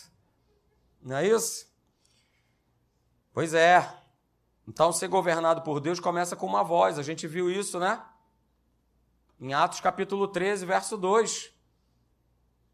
[1.02, 1.66] Não é isso?
[3.34, 3.92] Pois é.
[4.68, 7.00] Então, ser governado por Deus começa com uma voz.
[7.00, 8.00] A gente viu isso, né?
[9.42, 11.52] Em Atos capítulo 13, verso 2.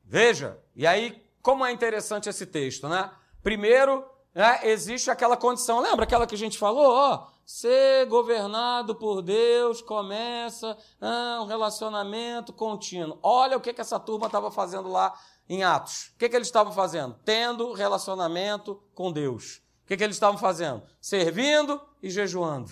[0.04, 0.62] Veja.
[0.76, 3.10] E aí, como é interessante esse texto, né?
[3.42, 4.06] Primeiro,
[4.36, 5.80] né, existe aquela condição.
[5.80, 6.94] Lembra aquela que a gente falou?
[6.94, 13.20] Ó, ser governado por Deus começa ah, um relacionamento contínuo.
[13.22, 15.14] Olha o que, que essa turma estava fazendo lá
[15.48, 16.12] em Atos.
[16.16, 17.16] O que, que eles estavam fazendo?
[17.26, 19.62] Tendo relacionamento com Deus.
[19.84, 20.84] O que, que eles estavam fazendo?
[21.02, 22.72] Servindo e jejuando.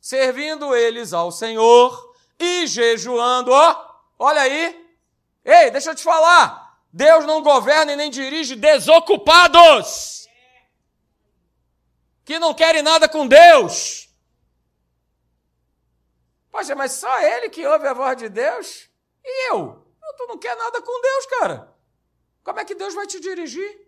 [0.00, 3.76] Servindo eles ao Senhor e jejuando, ó,
[4.18, 4.88] olha aí.
[5.44, 6.78] Ei, deixa eu te falar.
[6.92, 10.19] Deus não governa e nem dirige desocupados
[12.30, 14.08] que não querem nada com Deus.
[16.48, 18.88] Poxa, mas só ele que ouve a voz de Deus?
[19.24, 19.84] E eu?
[20.16, 21.76] Tu não quer nada com Deus, cara.
[22.44, 23.84] Como é que Deus vai te dirigir?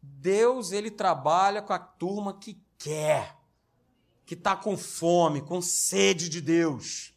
[0.00, 3.36] Deus, ele trabalha com a turma que quer,
[4.24, 7.12] que está com fome, com sede de Deus.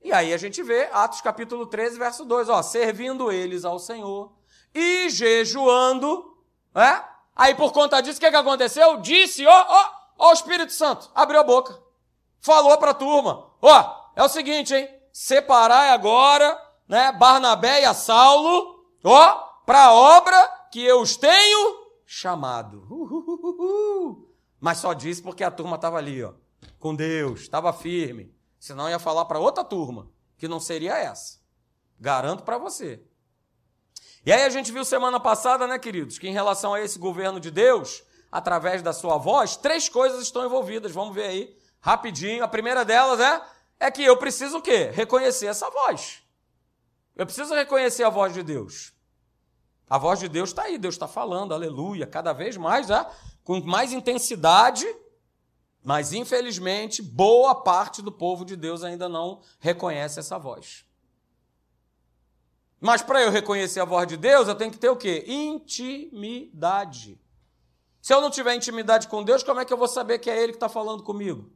[0.00, 4.34] E aí a gente vê Atos capítulo 13, verso 2, ó, servindo eles ao Senhor
[4.74, 6.37] e jejuando,
[6.74, 7.02] é?
[7.34, 8.98] Aí por conta disso, o que, que aconteceu?
[8.98, 11.80] Disse, ó, ó, ó, o Espírito Santo, abriu a boca,
[12.40, 17.94] falou para a turma, ó, é o seguinte, hein, separai agora, né, Barnabé e a
[17.94, 22.86] Saulo, ó, para a obra que eu os tenho chamado.
[24.60, 26.32] Mas só disse porque a turma estava ali, ó,
[26.78, 28.34] com Deus, estava firme.
[28.58, 31.38] Senão ia falar para outra turma, que não seria essa.
[32.00, 33.02] Garanto para você.
[34.28, 37.40] E aí a gente viu semana passada, né, queridos, que em relação a esse governo
[37.40, 40.92] de Deus, através da sua voz, três coisas estão envolvidas.
[40.92, 42.44] Vamos ver aí rapidinho.
[42.44, 43.42] A primeira delas é,
[43.80, 44.90] é que eu preciso o quê?
[44.92, 46.22] Reconhecer essa voz.
[47.16, 48.92] Eu preciso reconhecer a voz de Deus.
[49.88, 53.10] A voz de Deus está aí, Deus está falando, aleluia, cada vez mais, né?
[53.42, 54.86] com mais intensidade,
[55.82, 60.86] mas infelizmente boa parte do povo de Deus ainda não reconhece essa voz.
[62.80, 65.24] Mas para eu reconhecer a voz de Deus, eu tenho que ter o quê?
[65.26, 67.20] Intimidade.
[68.00, 70.40] Se eu não tiver intimidade com Deus, como é que eu vou saber que é
[70.40, 71.50] Ele que está falando comigo?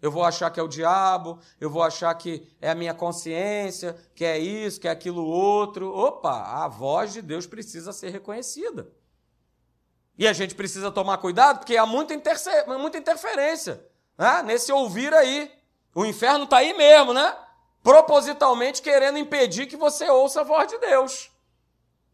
[0.00, 3.96] Eu vou achar que é o diabo, eu vou achar que é a minha consciência,
[4.14, 5.94] que é isso, que é aquilo outro.
[5.94, 8.90] Opa, a voz de Deus precisa ser reconhecida.
[10.18, 12.14] E a gente precisa tomar cuidado, porque há muita,
[12.78, 13.84] muita interferência
[14.18, 14.42] né?
[14.42, 15.50] nesse ouvir aí.
[15.94, 17.36] O inferno está aí mesmo, né?
[17.82, 21.30] Propositalmente querendo impedir que você ouça a voz de Deus,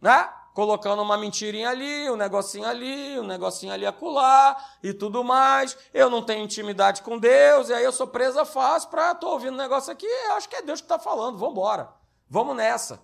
[0.01, 0.33] né?
[0.55, 5.77] Colocando uma mentirinha ali, um negocinho ali, um negocinho ali acolá e tudo mais.
[5.95, 9.55] Eu não tenho intimidade com Deus, e aí eu sou presa fácil para tô ouvindo
[9.55, 11.93] um negócio aqui, eu acho que é Deus que está falando, vamos embora.
[12.29, 13.01] Vamos nessa.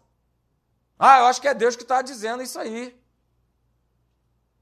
[0.98, 2.98] Ah, eu acho que é Deus que está dizendo isso aí.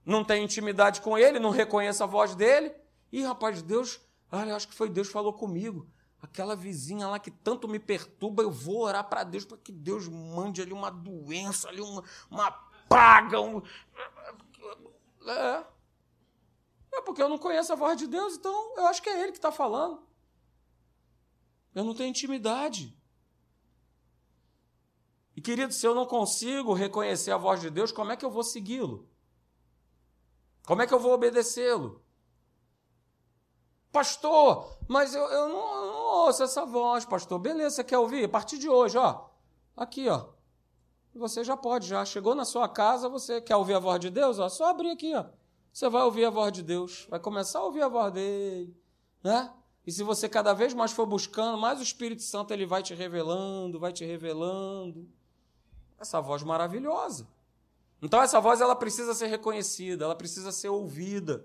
[0.04, 2.74] Não tem intimidade com ele, não reconheço a voz dele.
[3.10, 5.88] Ih, rapaz, Deus, olha, eu acho que foi Deus que falou comigo
[6.22, 10.08] aquela vizinha lá que tanto me perturba, eu vou orar para Deus para que Deus
[10.08, 12.50] mande ali uma doença, ali uma, uma
[12.88, 13.40] praga.
[13.40, 13.60] Um...
[15.26, 15.64] É.
[16.92, 19.32] é porque eu não conheço a voz de Deus, então eu acho que é Ele
[19.32, 20.06] que está falando.
[21.74, 22.96] Eu não tenho intimidade.
[25.34, 28.30] E querido, se eu não consigo reconhecer a voz de Deus, como é que eu
[28.30, 29.08] vou segui-lo?
[30.64, 32.01] Como é que eu vou obedecê-lo?
[33.92, 37.38] Pastor, mas eu, eu, não, eu, não, ouço essa voz, pastor.
[37.38, 38.24] Beleza, você quer ouvir?
[38.24, 39.26] A partir de hoje, ó.
[39.76, 40.28] Aqui, ó.
[41.14, 42.02] Você já pode, já.
[42.06, 44.38] Chegou na sua casa, você quer ouvir a voz de Deus?
[44.38, 45.26] Ó, só abrir aqui, ó.
[45.70, 47.06] Você vai ouvir a voz de Deus.
[47.10, 48.74] Vai começar a ouvir a voz dele.
[49.22, 49.52] Né?
[49.86, 52.94] E se você cada vez mais for buscando, mais o Espírito Santo ele vai te
[52.94, 55.06] revelando, vai te revelando.
[55.98, 57.28] Essa voz maravilhosa.
[58.00, 61.44] Então essa voz ela precisa ser reconhecida, ela precisa ser ouvida.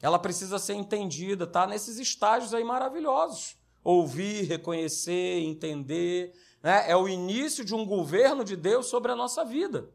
[0.00, 1.66] Ela precisa ser entendida, tá?
[1.66, 3.56] Nesses estágios aí maravilhosos.
[3.82, 6.90] Ouvir, reconhecer, entender, né?
[6.90, 9.90] É o início de um governo de Deus sobre a nossa vida.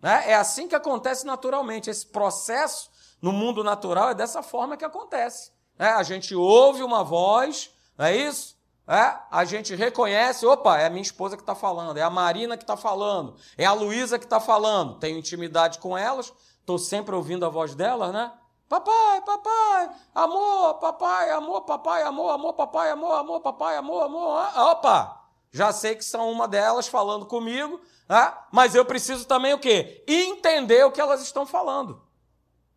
[0.00, 0.30] Né?
[0.30, 1.90] É assim que acontece naturalmente.
[1.90, 5.50] Esse processo no mundo natural é dessa forma que acontece.
[5.78, 5.88] Né?
[5.88, 8.56] A gente ouve uma voz, não é isso?
[8.88, 12.56] É, a gente reconhece, opa, é a minha esposa que está falando, é a Marina
[12.56, 15.00] que está falando, é a Luísa que está falando.
[15.00, 18.32] Tenho intimidade com elas, estou sempre ouvindo a voz delas, né?
[18.68, 24.38] Papai, papai, amor, papai, amor, papai, amor, amor, papai, amor, amor, papai, amor, amor.
[24.38, 28.34] Ah, opa, já sei que são uma delas falando comigo, né?
[28.50, 30.02] mas eu preciso também o quê?
[30.08, 32.02] Entender o que elas estão falando.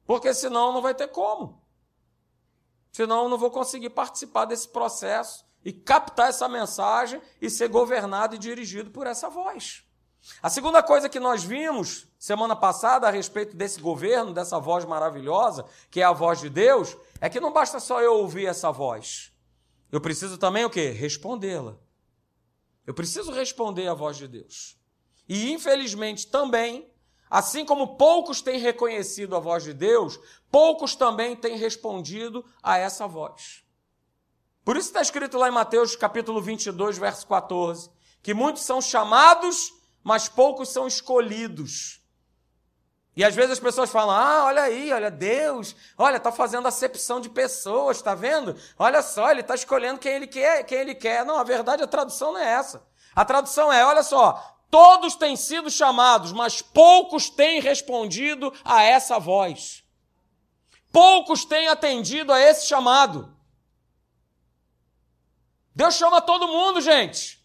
[0.06, 1.60] Porque senão não vai ter como.
[2.92, 8.36] Senão eu não vou conseguir participar desse processo e captar essa mensagem e ser governado
[8.36, 9.84] e dirigido por essa voz.
[10.42, 15.66] A segunda coisa que nós vimos semana passada a respeito desse governo, dessa voz maravilhosa,
[15.90, 19.34] que é a voz de Deus, é que não basta só eu ouvir essa voz.
[19.92, 20.90] Eu preciso também o quê?
[20.90, 21.78] Respondê-la.
[22.86, 24.78] Eu preciso responder à voz de Deus.
[25.28, 26.92] E infelizmente também,
[27.30, 30.20] assim como poucos têm reconhecido a voz de Deus,
[30.52, 33.64] poucos também têm respondido a essa voz.
[34.64, 37.90] Por isso está escrito lá em Mateus capítulo 22, verso 14,
[38.22, 39.72] que muitos são chamados,
[40.04, 42.00] mas poucos são escolhidos.
[43.16, 47.20] E às vezes as pessoas falam: ah, olha aí, olha Deus, olha, está fazendo acepção
[47.20, 48.56] de pessoas, está vendo?
[48.78, 51.26] Olha só, ele está escolhendo quem ele quer, quem ele quer.
[51.26, 52.88] Não, a verdade, a tradução não é essa.
[53.16, 59.20] A tradução é: olha só, todos têm sido chamados, mas poucos têm respondido a essa
[59.20, 59.84] voz.
[60.92, 63.36] Poucos têm atendido a esse chamado.
[65.76, 67.39] Deus chama todo mundo, gente.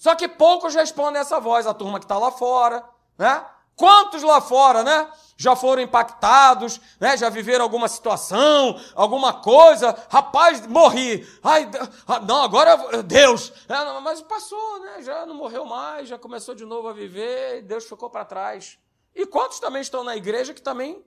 [0.00, 2.82] Só que poucos respondem essa voz, a turma que está lá fora,
[3.18, 3.44] né?
[3.76, 5.12] Quantos lá fora, né?
[5.36, 7.18] Já foram impactados, né?
[7.18, 9.94] Já viveram alguma situação, alguma coisa.
[10.08, 11.28] Rapaz, morri.
[11.44, 11.70] Ai,
[12.08, 13.52] ah, não, agora Deus.
[13.68, 15.02] É, mas passou, né?
[15.02, 18.78] Já não morreu mais, já começou de novo a viver, Deus ficou para trás.
[19.14, 21.04] E quantos também estão na igreja que também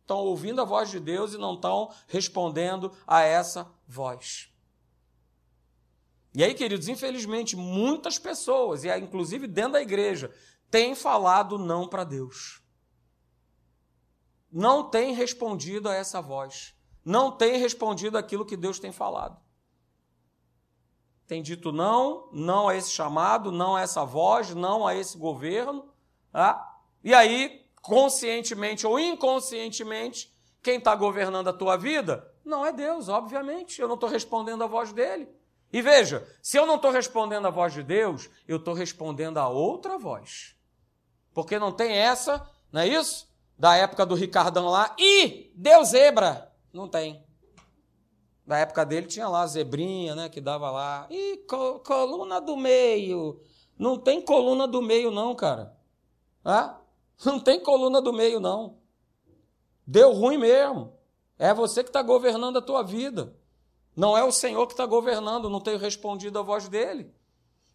[0.00, 4.52] estão ouvindo a voz de Deus e não estão respondendo a essa voz?
[6.34, 10.34] E aí, queridos, infelizmente, muitas pessoas, e inclusive dentro da igreja,
[10.68, 12.60] têm falado não para Deus.
[14.50, 16.74] Não têm respondido a essa voz.
[17.04, 19.40] Não têm respondido aquilo que Deus tem falado.
[21.26, 25.88] Tem dito não, não a esse chamado, não a essa voz, não a esse governo.
[26.32, 26.78] Tá?
[27.02, 33.80] E aí, conscientemente ou inconscientemente, quem está governando a tua vida não é Deus, obviamente.
[33.80, 35.28] Eu não estou respondendo a voz dele.
[35.74, 39.48] E veja, se eu não estou respondendo à voz de Deus, eu estou respondendo a
[39.48, 40.54] outra voz.
[41.32, 43.28] Porque não tem essa, não é isso?
[43.58, 46.54] Da época do Ricardão lá, e deu zebra.
[46.72, 47.26] Não tem.
[48.46, 50.28] Da época dele tinha lá a zebrinha, né?
[50.28, 51.08] Que dava lá.
[51.10, 53.40] E co coluna do meio.
[53.76, 55.76] Não tem coluna do meio, não, cara.
[56.46, 56.76] Hã?
[57.24, 58.78] Não tem coluna do meio, não.
[59.84, 60.92] Deu ruim mesmo.
[61.36, 63.34] É você que está governando a tua vida.
[63.96, 67.12] Não é o Senhor que está governando, não tenho respondido à voz dele.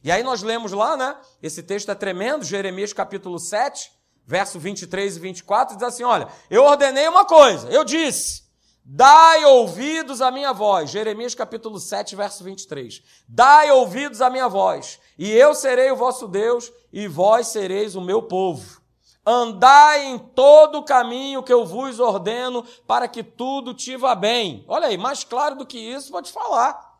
[0.03, 1.17] E aí nós lemos lá, né?
[1.41, 3.91] Esse texto é tremendo, Jeremias capítulo 7,
[4.25, 8.43] verso 23 e 24, diz assim: Olha, eu ordenei uma coisa, eu disse,
[8.85, 10.89] dai ouvidos à minha voz.
[10.89, 13.01] Jeremias capítulo 7, verso 23.
[13.27, 18.01] Dai ouvidos à minha voz, e eu serei o vosso Deus, e vós sereis o
[18.01, 18.79] meu povo.
[19.31, 24.65] Andai em todo o caminho que eu vos ordeno, para que tudo te vá bem.
[24.67, 26.97] Olha aí, mais claro do que isso, vou te falar.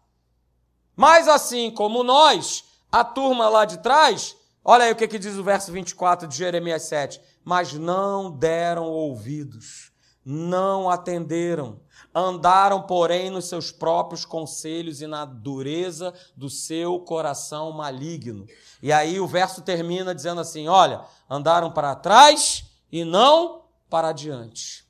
[0.96, 5.38] Mas assim como nós, a turma lá de trás, olha aí o que, que diz
[5.38, 7.20] o verso 24 de Jeremias 7.
[7.44, 9.92] Mas não deram ouvidos,
[10.24, 11.82] não atenderam,
[12.14, 18.46] andaram, porém, nos seus próprios conselhos e na dureza do seu coração maligno.
[18.82, 24.88] E aí o verso termina dizendo assim: olha andaram para trás e não para diante.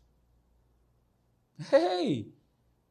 [1.72, 2.34] Ei,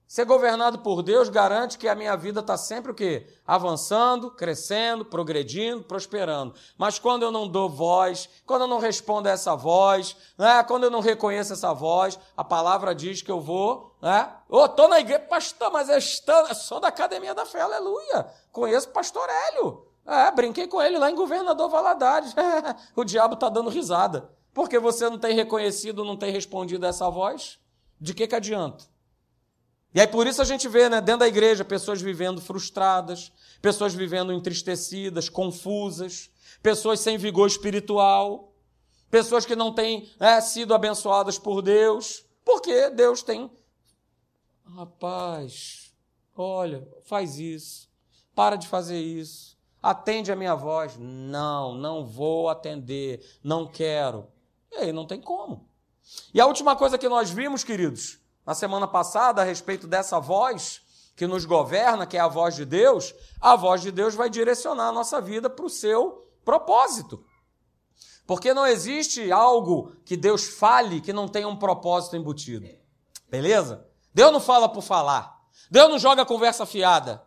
[0.09, 3.27] Ser governado por Deus garante que a minha vida está sempre o quê?
[3.47, 6.55] Avançando, crescendo, progredindo, prosperando.
[6.79, 10.65] Mas quando eu não dou voz, quando eu não respondo a essa voz, né?
[10.65, 14.33] quando eu não reconheço essa voz, a palavra diz que eu vou, né?
[14.49, 18.33] Ô, oh, tô na igreja, pastor, mas eu estou, sou da Academia da Fé, aleluia.
[18.51, 19.87] Conheço pastor Hélio.
[20.07, 22.35] É, brinquei com ele lá em Governador Valadares.
[22.97, 24.31] o diabo está dando risada.
[24.55, 27.59] Porque você não tem reconhecido, não tem respondido a essa voz?
[28.01, 28.85] De que que adianta?
[29.95, 33.95] E aí por isso a gente vê, né, dentro da igreja, pessoas vivendo frustradas, pessoas
[33.95, 36.31] vivendo entristecidas, confusas,
[36.63, 38.53] pessoas sem vigor espiritual,
[39.11, 43.51] pessoas que não têm né, sido abençoadas por Deus, porque Deus tem.
[44.65, 45.95] Rapaz,
[46.37, 47.89] olha, faz isso,
[48.35, 50.97] para de fazer isso, atende a minha voz.
[50.99, 54.27] Não, não vou atender, não quero.
[54.71, 55.67] E aí não tem como.
[56.33, 60.81] E a última coisa que nós vimos, queridos, na semana passada a respeito dessa voz
[61.15, 64.89] que nos governa, que é a voz de Deus, a voz de Deus vai direcionar
[64.89, 67.23] a nossa vida para o seu propósito.
[68.27, 72.67] Porque não existe algo que Deus fale que não tenha um propósito embutido.
[73.29, 73.87] Beleza?
[74.15, 75.43] Deus não fala por falar.
[75.71, 77.23] Deus não joga conversa fiada.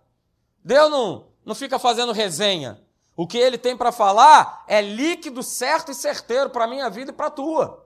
[0.66, 2.84] Deus não, não fica fazendo resenha.
[3.16, 7.12] O que ele tem para falar é líquido, certo e certeiro para a minha vida
[7.12, 7.81] e para a tua.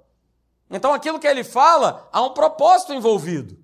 [0.69, 3.58] Então aquilo que ele fala, há um propósito envolvido.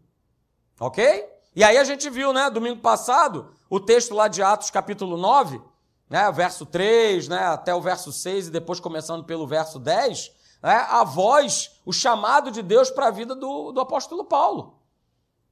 [0.79, 1.27] Ok?
[1.55, 5.61] E aí a gente viu, né, domingo passado, o texto lá de Atos capítulo 9,
[6.09, 10.85] né, verso 3, né, até o verso 6 e depois começando pelo verso 10, né,
[10.89, 14.77] a voz, o chamado de Deus para a vida do, do apóstolo Paulo.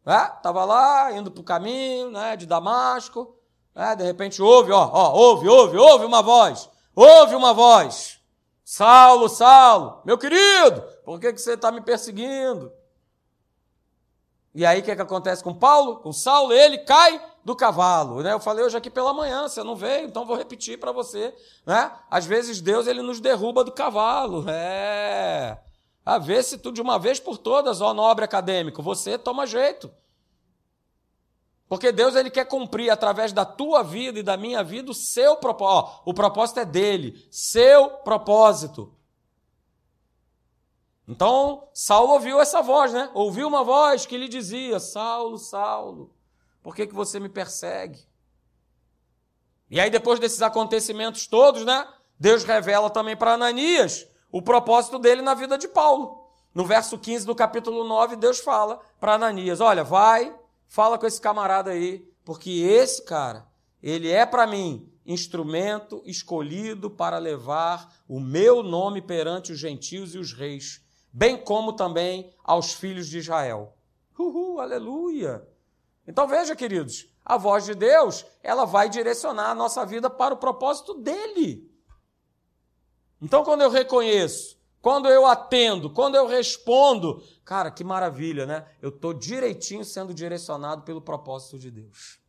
[0.05, 0.65] Estava né?
[0.65, 3.35] lá, indo para o caminho né, de Damasco,
[3.75, 8.18] né, de repente ouve, ó, ó, ouve, ouve, ouve uma voz, ouve uma voz.
[8.71, 12.71] Saulo, Saulo, meu querido, por que, que você está me perseguindo?
[14.53, 15.95] E aí o que, que acontece com Paulo?
[16.01, 18.21] Com Saulo, ele cai do cavalo.
[18.21, 18.31] Né?
[18.31, 21.33] Eu falei hoje aqui pela manhã, você não veio, então vou repetir para você.
[21.65, 21.91] Né?
[22.11, 24.45] Às vezes Deus ele nos derruba do cavalo.
[24.53, 25.57] É.
[26.05, 29.91] A ver se tu de uma vez por todas, ó nobre acadêmico, você toma jeito.
[31.69, 35.37] Porque Deus ele quer cumprir através da tua vida e da minha vida o seu
[35.37, 36.01] propósito.
[36.03, 38.91] O propósito é dele, seu propósito.
[41.07, 43.11] Então, Saulo ouviu essa voz, né?
[43.13, 46.11] Ouviu uma voz que lhe dizia: Saulo, Saulo,
[46.63, 47.99] por que, que você me persegue?
[49.69, 51.87] E aí, depois desses acontecimentos todos, né?
[52.19, 56.31] Deus revela também para Ananias o propósito dele na vida de Paulo.
[56.51, 60.35] No verso 15 do capítulo 9, Deus fala para Ananias: Olha, vai
[60.69, 63.47] Fala com esse camarada aí, porque esse cara,
[63.81, 70.19] ele é para mim instrumento escolhido para levar o meu nome perante os gentios e
[70.19, 73.75] os reis, bem como também aos filhos de Israel.
[74.17, 75.43] Uhul, aleluia!
[76.07, 80.37] Então veja, queridos, a voz de Deus, ela vai direcionar a nossa vida para o
[80.37, 81.67] propósito dele.
[83.19, 88.65] Então quando eu reconheço quando eu atendo, quando eu respondo, cara, que maravilha, né?
[88.81, 92.19] Eu estou direitinho sendo direcionado pelo propósito de Deus.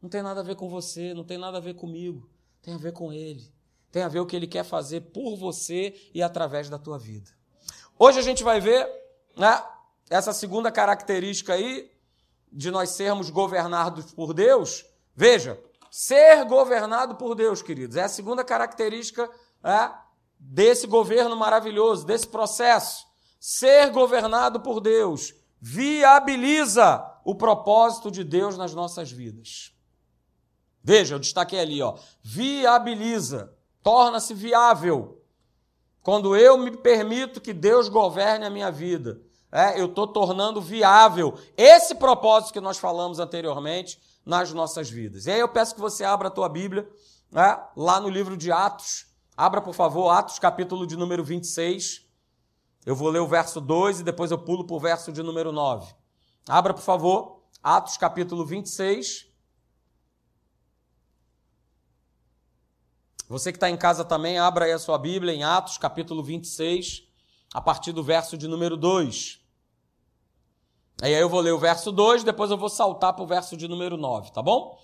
[0.00, 2.30] Não tem nada a ver com você, não tem nada a ver comigo,
[2.62, 3.52] tem a ver com Ele.
[3.90, 7.30] Tem a ver o que Ele quer fazer por você e através da tua vida.
[7.98, 8.88] Hoje a gente vai ver
[9.36, 9.62] né,
[10.08, 11.90] essa segunda característica aí
[12.52, 14.86] de nós sermos governados por Deus.
[15.14, 19.28] Veja, ser governado por Deus, queridos, é a segunda característica
[19.62, 19.90] é,
[20.40, 23.06] desse governo maravilhoso, desse processo.
[23.38, 29.74] Ser governado por Deus viabiliza o propósito de Deus nas nossas vidas.
[30.82, 35.22] Veja, eu destaquei ali, ó, viabiliza, torna-se viável.
[36.02, 39.20] Quando eu me permito que Deus governe a minha vida,
[39.52, 45.26] é, eu estou tornando viável esse propósito que nós falamos anteriormente nas nossas vidas.
[45.26, 46.88] E aí eu peço que você abra a tua Bíblia,
[47.34, 52.06] é, lá no livro de Atos, Abra, por favor, Atos capítulo de número 26.
[52.84, 55.52] Eu vou ler o verso 2 e depois eu pulo para o verso de número
[55.52, 55.94] 9.
[56.48, 59.30] Abra, por favor, Atos capítulo 26.
[63.28, 67.04] Você que está em casa também, abra aí a sua Bíblia em Atos capítulo 26,
[67.54, 69.40] a partir do verso de número 2.
[71.00, 73.68] Aí eu vou ler o verso 2, depois eu vou saltar para o verso de
[73.68, 74.76] número 9, tá bom?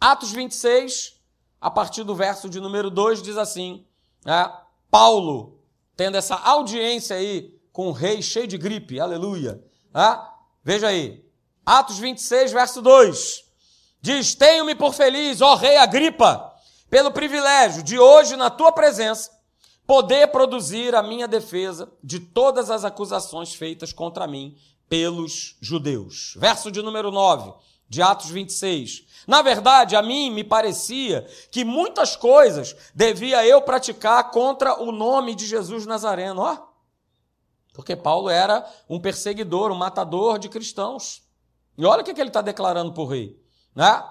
[0.00, 1.20] Atos 26,
[1.60, 3.86] a partir do verso de número 2, diz assim:
[4.24, 4.52] né?
[4.90, 5.58] Paulo
[5.96, 9.62] tendo essa audiência aí com o rei cheio de gripe, aleluia.
[9.92, 10.20] Né?
[10.64, 11.24] Veja aí,
[11.64, 13.44] Atos 26, verso 2:
[14.00, 16.52] diz: Tenho-me por feliz, ó rei Agripa,
[16.88, 19.30] pelo privilégio de hoje, na tua presença,
[19.86, 24.56] poder produzir a minha defesa de todas as acusações feitas contra mim
[24.88, 26.34] pelos judeus.
[26.36, 27.52] Verso de número 9,
[27.90, 29.04] de Atos 26.
[29.26, 35.34] Na verdade, a mim me parecia que muitas coisas devia eu praticar contra o nome
[35.34, 36.70] de Jesus Nazareno, ó.
[37.74, 41.22] Porque Paulo era um perseguidor, um matador de cristãos.
[41.76, 43.40] E olha o que ele está declarando para o rei.
[43.74, 44.02] Né?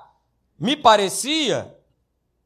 [0.58, 1.74] Me parecia,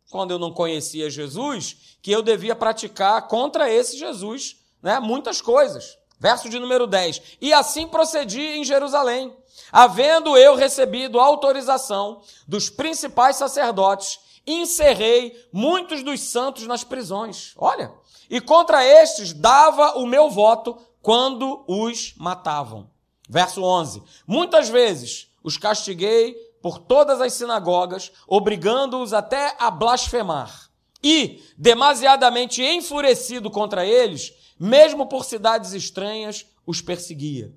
[0.09, 5.97] quando eu não conhecia Jesus, que eu devia praticar contra esse Jesus né, muitas coisas.
[6.23, 7.37] Verso de número 10.
[7.41, 9.35] E assim procedi em Jerusalém,
[9.69, 17.51] havendo eu recebido autorização dos principais sacerdotes, encerrei muitos dos santos nas prisões.
[17.57, 17.91] Olha,
[18.29, 22.89] e contra estes dava o meu voto quando os matavam.
[23.27, 24.01] Verso 11.
[24.25, 30.69] Muitas vezes os castiguei por todas as sinagogas, obrigando-os até a blasfemar.
[31.03, 34.33] E, demasiadamente enfurecido contra eles,
[34.63, 37.53] mesmo por cidades estranhas, os perseguia.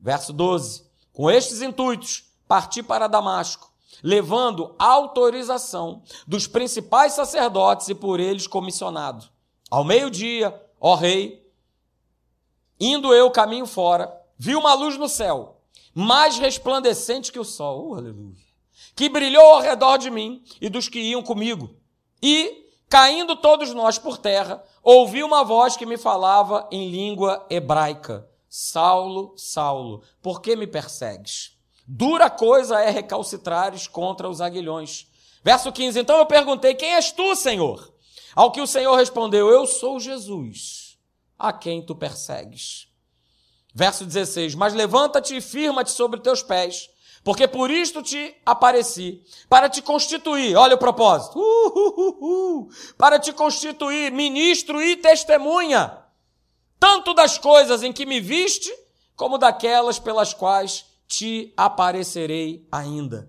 [0.00, 0.82] Verso 12.
[1.12, 3.70] Com estes intuitos, parti para Damasco,
[4.02, 9.28] levando autorização dos principais sacerdotes e por eles comissionado.
[9.70, 11.46] Ao meio-dia, ó rei,
[12.80, 15.60] indo eu caminho fora, vi uma luz no céu,
[15.94, 18.36] mais resplandecente que o sol, oh, aleluia,
[18.94, 21.76] que brilhou ao redor de mim e dos que iam comigo.
[22.22, 28.28] E, caindo todos nós por terra, ouvi uma voz que me falava em língua hebraica:
[28.48, 31.56] Saulo, Saulo, por que me persegues?
[31.86, 35.06] Dura coisa é recalcitrares contra os aguilhões.
[35.42, 37.94] Verso 15: Então eu perguntei: Quem és tu, Senhor?
[38.34, 40.98] Ao que o Senhor respondeu: Eu sou Jesus,
[41.38, 42.88] a quem tu persegues.
[43.72, 46.90] Verso 16: Mas levanta-te e firma-te sobre teus pés,
[47.26, 53.18] porque por isto te apareci, para te constituir, olha o propósito, uh, uh, uh, para
[53.18, 56.04] te constituir ministro e testemunha,
[56.78, 58.72] tanto das coisas em que me viste,
[59.16, 63.28] como daquelas pelas quais te aparecerei ainda,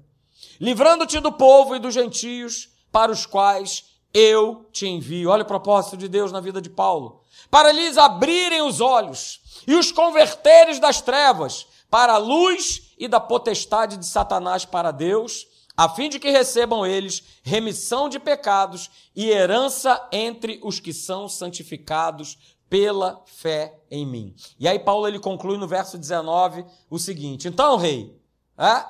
[0.62, 5.32] livrando-te do povo e dos gentios, para os quais eu te envio.
[5.32, 7.24] Olha o propósito de Deus na vida de Paulo.
[7.50, 13.20] Para lhes abrirem os olhos e os converteres das trevas para a luz e da
[13.20, 19.30] potestade de Satanás para Deus, a fim de que recebam eles remissão de pecados e
[19.30, 24.36] herança entre os que são santificados pela fé em mim.
[24.60, 28.20] E aí Paulo ele conclui no verso 19 o seguinte: Então, rei,
[28.58, 28.86] é?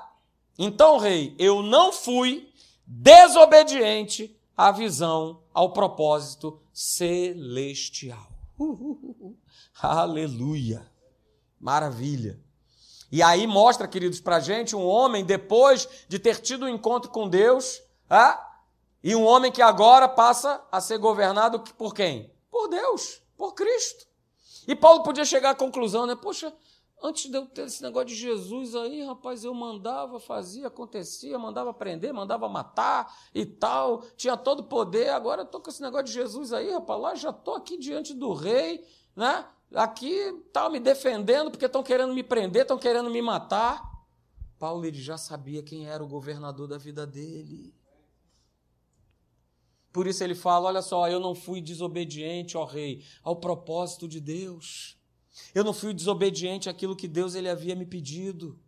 [0.57, 2.49] então, rei, eu não fui
[2.85, 8.31] desobediente à visão, ao propósito celestial.
[9.81, 10.89] Aleluia!
[11.59, 12.46] Maravilha!
[13.11, 17.27] E aí mostra, queridos, para gente um homem depois de ter tido um encontro com
[17.27, 18.43] Deus, ah,
[19.03, 22.31] e um homem que agora passa a ser governado por quem?
[22.49, 24.05] Por Deus, por Cristo.
[24.67, 26.15] E Paulo podia chegar à conclusão, né?
[26.15, 26.53] Poxa,
[27.01, 31.73] antes de eu ter esse negócio de Jesus aí, rapaz, eu mandava, fazia, acontecia, mandava
[31.73, 36.07] prender, mandava matar e tal, tinha todo o poder, agora eu tô com esse negócio
[36.07, 38.85] de Jesus aí, rapaz, lá já tô aqui diante do rei,
[39.15, 39.45] né?
[39.73, 43.81] Aqui estão me defendendo porque estão querendo me prender, estão querendo me matar.
[44.57, 47.73] Paulo ele já sabia quem era o governador da vida dele.
[49.91, 54.19] Por isso ele fala: olha só, eu não fui desobediente, ó rei, ao propósito de
[54.19, 54.97] Deus.
[55.53, 58.59] Eu não fui desobediente àquilo que Deus ele havia me pedido.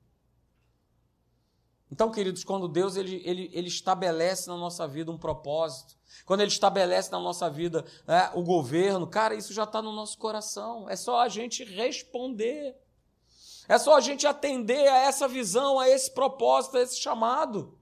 [1.92, 6.52] Então, queridos, quando Deus ele, ele, ele estabelece na nossa vida um propósito, quando Ele
[6.52, 10.90] estabelece na nossa vida né, o governo, cara, isso já está no nosso coração.
[10.90, 12.76] É só a gente responder.
[13.68, 17.78] É só a gente atender a essa visão, a esse propósito, a esse chamado.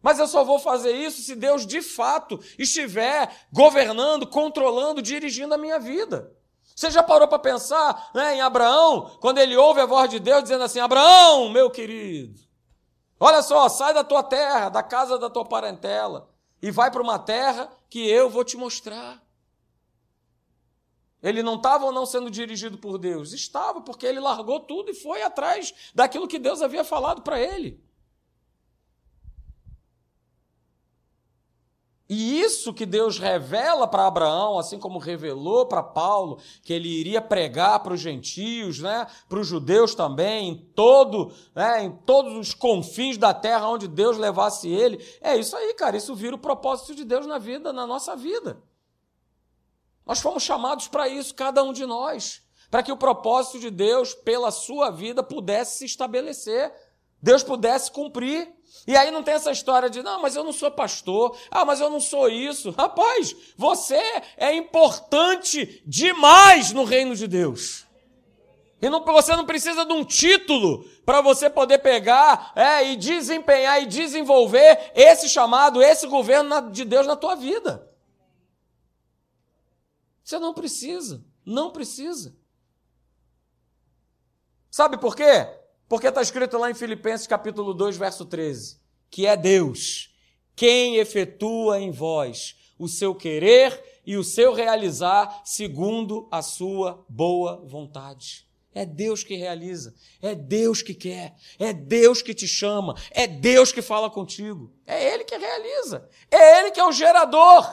[0.00, 5.58] Mas eu só vou fazer isso se Deus de fato estiver governando, controlando, dirigindo a
[5.58, 6.32] minha vida.
[6.74, 10.44] Você já parou para pensar né, em Abraão, quando ele ouve a voz de Deus
[10.44, 12.38] dizendo assim: Abraão, meu querido,
[13.18, 16.28] olha só, sai da tua terra, da casa da tua parentela,
[16.60, 19.22] e vai para uma terra que eu vou te mostrar.
[21.22, 23.32] Ele não estava ou não sendo dirigido por Deus?
[23.32, 27.82] Estava, porque ele largou tudo e foi atrás daquilo que Deus havia falado para ele.
[32.08, 37.20] E isso que Deus revela para Abraão, assim como revelou para Paulo, que ele iria
[37.20, 42.54] pregar para os gentios, né, para os judeus também, em, todo, né, em todos os
[42.54, 45.04] confins da terra onde Deus levasse ele.
[45.20, 45.98] É isso aí, cara.
[45.98, 48.58] Isso vira o propósito de Deus na vida, na nossa vida.
[50.06, 52.40] Nós fomos chamados para isso, cada um de nós,
[52.70, 56.72] para que o propósito de Deus pela sua vida pudesse se estabelecer,
[57.22, 58.52] Deus pudesse cumprir.
[58.86, 61.80] E aí não tem essa história de, não, mas eu não sou pastor, ah, mas
[61.80, 62.70] eu não sou isso.
[62.70, 64.00] Rapaz, você
[64.36, 67.86] é importante demais no reino de Deus.
[68.80, 73.82] E não, você não precisa de um título para você poder pegar é, e desempenhar
[73.82, 77.90] e desenvolver esse chamado, esse governo de Deus na tua vida.
[80.22, 82.36] Você não precisa, não precisa.
[84.70, 85.57] Sabe por quê?
[85.88, 88.78] Porque está escrito lá em Filipenses capítulo 2, verso 13,
[89.10, 90.14] que é Deus
[90.54, 97.64] quem efetua em vós o seu querer e o seu realizar segundo a sua boa
[97.64, 98.46] vontade.
[98.74, 103.72] É Deus que realiza, é Deus que quer, é Deus que te chama, é Deus
[103.72, 107.66] que fala contigo, é Ele que realiza, é Ele que é o gerador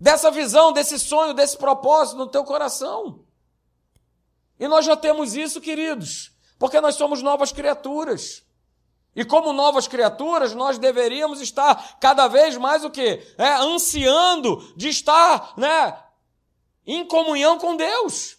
[0.00, 3.24] dessa visão, desse sonho, desse propósito no teu coração.
[4.58, 6.33] E nós já temos isso, queridos,
[6.64, 8.42] porque nós somos novas criaturas.
[9.14, 13.22] E como novas criaturas, nós deveríamos estar cada vez mais o quê?
[13.36, 15.94] É, ansiando de estar, né,
[16.86, 18.38] em comunhão com Deus.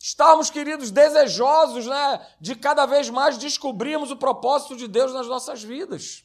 [0.00, 5.60] Estamos, queridos, desejosos, né, de cada vez mais descobrirmos o propósito de Deus nas nossas
[5.60, 6.22] vidas.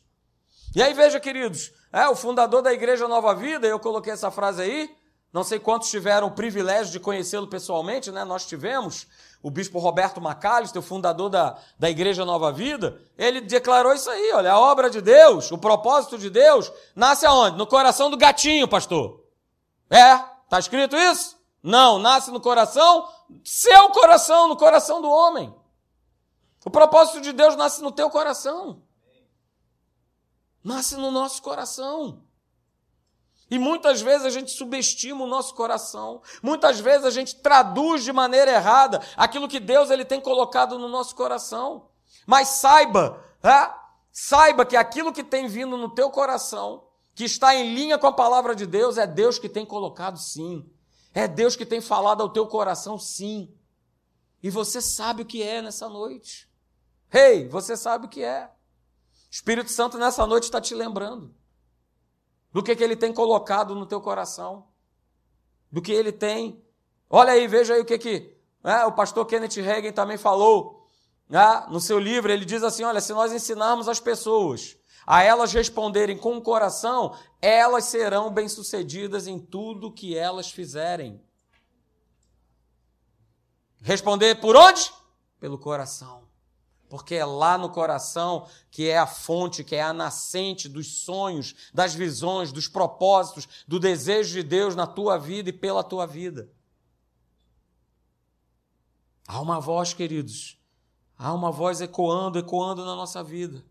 [0.75, 4.61] E aí veja, queridos, é, o fundador da Igreja Nova Vida, eu coloquei essa frase
[4.61, 4.95] aí,
[5.33, 8.23] não sei quantos tiveram o privilégio de conhecê-lo pessoalmente, né?
[8.23, 9.07] Nós tivemos.
[9.43, 14.31] O bispo Roberto Macalister, o fundador da, da Igreja Nova Vida, ele declarou isso aí,
[14.33, 17.55] olha, a obra de Deus, o propósito de Deus, nasce aonde?
[17.55, 19.23] No coração do gatinho, pastor.
[19.87, 20.17] É?
[20.49, 21.37] Tá escrito isso?
[21.61, 23.07] Não, nasce no coração,
[23.43, 25.53] seu coração, no coração do homem.
[26.65, 28.81] O propósito de Deus nasce no teu coração.
[30.63, 32.23] Nasce no nosso coração.
[33.49, 36.21] E muitas vezes a gente subestima o nosso coração.
[36.41, 40.87] Muitas vezes a gente traduz de maneira errada aquilo que Deus ele tem colocado no
[40.87, 41.87] nosso coração.
[42.25, 43.71] Mas saiba, é?
[44.11, 48.11] saiba que aquilo que tem vindo no teu coração, que está em linha com a
[48.11, 50.67] palavra de Deus, é Deus que tem colocado sim.
[51.13, 53.53] É Deus que tem falado ao teu coração sim.
[54.41, 56.49] E você sabe o que é nessa noite.
[57.13, 58.49] Ei, hey, você sabe o que é.
[59.29, 61.33] Espírito Santo nessa noite está te lembrando
[62.55, 64.65] do que, que ele tem colocado no teu coração,
[65.69, 66.63] do que ele tem.
[67.09, 68.33] Olha aí, veja aí o que, que
[68.63, 70.87] né, o pastor Kenneth Reagan também falou
[71.27, 72.31] né, no seu livro.
[72.31, 77.13] Ele diz assim: olha, se nós ensinarmos as pessoas a elas responderem com o coração,
[77.41, 81.21] elas serão bem-sucedidas em tudo que elas fizerem.
[83.81, 84.93] Responder por onde?
[85.41, 86.24] Pelo coração
[86.95, 91.53] porque é lá no coração que é a fonte, que é a nascente dos sonhos,
[91.73, 96.49] das visões, dos propósitos, do desejo de Deus na tua vida e pela tua vida.
[99.27, 100.57] Há uma voz, queridos,
[101.17, 103.61] há uma voz ecoando, ecoando na nossa vida.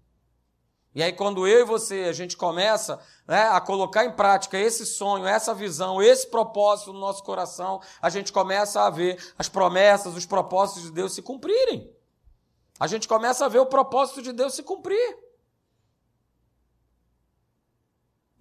[0.94, 4.84] E aí, quando eu e você, a gente começa né, a colocar em prática esse
[4.84, 10.14] sonho, essa visão, esse propósito no nosso coração, a gente começa a ver as promessas,
[10.14, 11.93] os propósitos de Deus se cumprirem
[12.84, 15.18] a gente começa a ver o propósito de Deus se cumprir.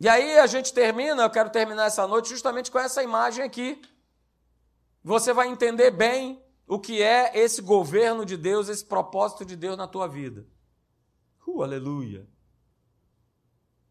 [0.02, 3.82] E aí a gente termina, eu quero terminar essa noite justamente com essa imagem aqui.
[5.02, 9.78] Você vai entender bem o que é esse governo de Deus, esse propósito de Deus
[9.78, 10.46] na tua vida.
[11.48, 12.28] Uh, aleluia.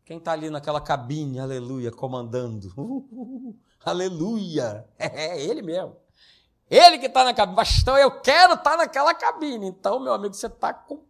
[0.04, 2.68] Quem está ali naquela cabine, aleluia, comandando.
[2.76, 4.86] Uh, uh, uh, aleluia.
[4.98, 5.96] É, é ele mesmo.
[6.72, 7.54] Ele que está na cabine.
[7.54, 9.66] Pastor, eu quero estar tá naquela cabine.
[9.66, 11.04] Então, meu amigo, você está com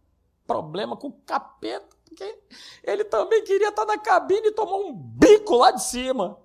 [0.45, 2.37] problema com o capeta, porque
[2.83, 6.37] ele também queria estar tá na cabine e tomar um bico lá de cima.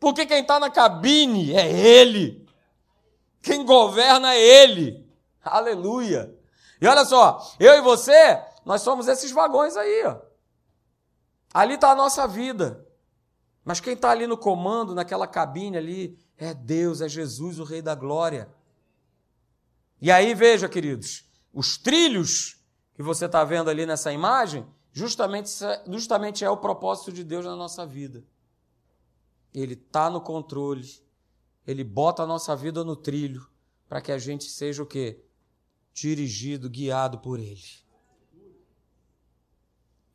[0.00, 2.48] Porque quem está na cabine é ele.
[3.42, 5.06] Quem governa é ele.
[5.44, 6.34] Aleluia.
[6.80, 10.16] E olha só, eu e você, nós somos esses vagões aí, ó.
[11.52, 12.85] Ali está a nossa vida.
[13.66, 17.82] Mas quem está ali no comando, naquela cabine ali, é Deus, é Jesus, o Rei
[17.82, 18.48] da Glória.
[20.00, 22.64] E aí, veja, queridos, os trilhos
[22.94, 25.50] que você está vendo ali nessa imagem, justamente,
[25.88, 28.22] justamente é o propósito de Deus na nossa vida.
[29.52, 30.88] Ele está no controle,
[31.66, 33.48] ele bota a nossa vida no trilho,
[33.88, 35.24] para que a gente seja o quê?
[35.92, 37.64] Dirigido, guiado por Ele.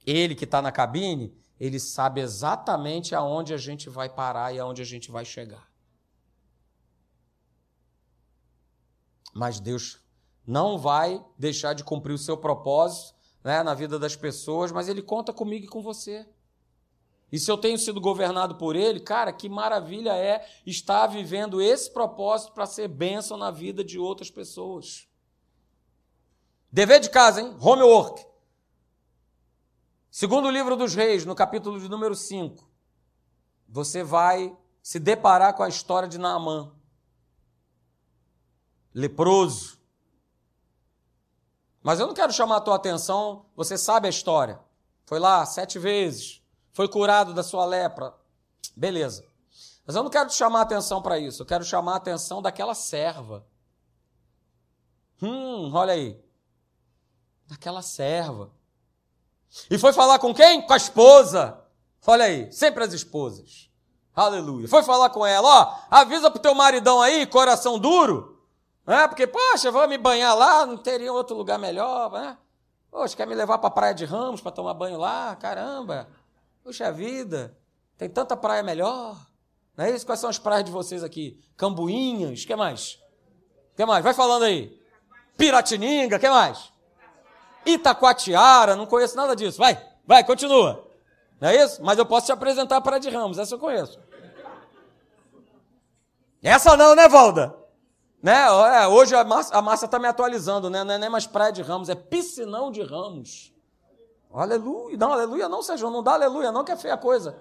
[0.06, 4.82] Ele que está na cabine, ele sabe exatamente aonde a gente vai parar e aonde
[4.82, 5.70] a gente vai chegar.
[9.32, 10.00] Mas Deus
[10.46, 15.04] não vai deixar de cumprir o seu propósito né, na vida das pessoas, mas Ele
[15.04, 16.28] conta comigo e com você.
[17.32, 21.92] E se eu tenho sido governado por Ele, cara, que maravilha é estar vivendo esse
[21.92, 25.08] propósito para ser bênção na vida de outras pessoas.
[26.72, 27.56] Dever de casa, hein?
[27.62, 28.31] Homework.
[30.12, 32.70] Segundo o livro dos reis, no capítulo de número 5,
[33.66, 34.54] você vai
[34.84, 36.70] se deparar com a história de Naamã.
[38.94, 39.80] Leproso.
[41.82, 44.60] Mas eu não quero chamar a tua atenção, você sabe a história.
[45.06, 46.44] Foi lá sete vezes,
[46.74, 48.14] foi curado da sua lepra.
[48.76, 49.26] Beleza.
[49.86, 52.42] Mas eu não quero te chamar a atenção para isso, eu quero chamar a atenção
[52.42, 53.48] daquela serva.
[55.22, 56.22] Hum, olha aí.
[57.48, 58.52] Daquela serva.
[59.70, 60.62] E foi falar com quem?
[60.62, 61.60] Com a esposa.
[62.06, 63.70] Olha aí, sempre as esposas.
[64.16, 64.68] Aleluia.
[64.68, 68.42] Foi falar com ela, ó, avisa pro teu maridão aí, coração duro.
[68.86, 69.08] Né?
[69.08, 72.38] Porque, poxa, vou me banhar lá, não teria outro lugar melhor, né?
[72.90, 75.36] Poxa, quer me levar para a praia de Ramos para tomar banho lá?
[75.36, 76.10] Caramba.
[76.64, 77.58] Puxa vida,
[77.98, 79.16] tem tanta praia melhor.
[79.78, 80.06] Não é isso?
[80.06, 81.40] Quais são as praias de vocês aqui?
[81.56, 83.00] Cambuinhas, que mais?
[83.76, 84.04] que mais?
[84.04, 84.78] Vai falando aí.
[85.38, 86.72] Piratininga, que mais?
[87.66, 89.58] Itacoatiara, não conheço nada disso.
[89.58, 90.88] Vai, vai, continua.
[91.40, 91.84] Não é isso?
[91.84, 94.00] Mas eu posso te apresentar a Praia de Ramos, essa eu conheço.
[96.44, 97.56] Essa não, né, Valda?
[98.22, 98.50] Né?
[98.88, 100.84] Hoje a Márcia, a Márcia está me atualizando, né?
[100.84, 103.52] Não é nem mais Praia de Ramos, é Piscinão de Ramos.
[104.34, 104.98] Aleluia.
[104.98, 105.90] Não, aleluia não, Sérgio.
[105.90, 107.38] Não dá aleluia não, que é feia coisa.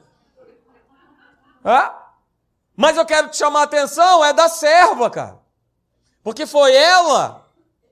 [1.65, 1.91] É?
[2.75, 5.39] Mas eu quero te chamar a atenção, é da serva, cara.
[6.23, 7.47] Porque foi ela,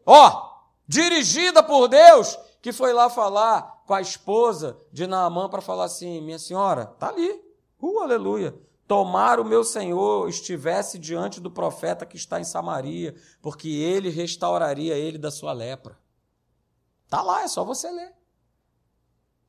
[0.04, 0.47] ó,
[0.88, 6.20] dirigida por Deus, que foi lá falar com a esposa de Naamã para falar assim:
[6.22, 7.30] minha senhora, tá ali,
[7.80, 8.58] uh, aleluia.
[8.86, 14.96] Tomar o meu senhor estivesse diante do profeta que está em Samaria, porque ele restauraria
[14.96, 15.98] ele da sua lepra.
[17.06, 18.14] Tá lá, é só você ler.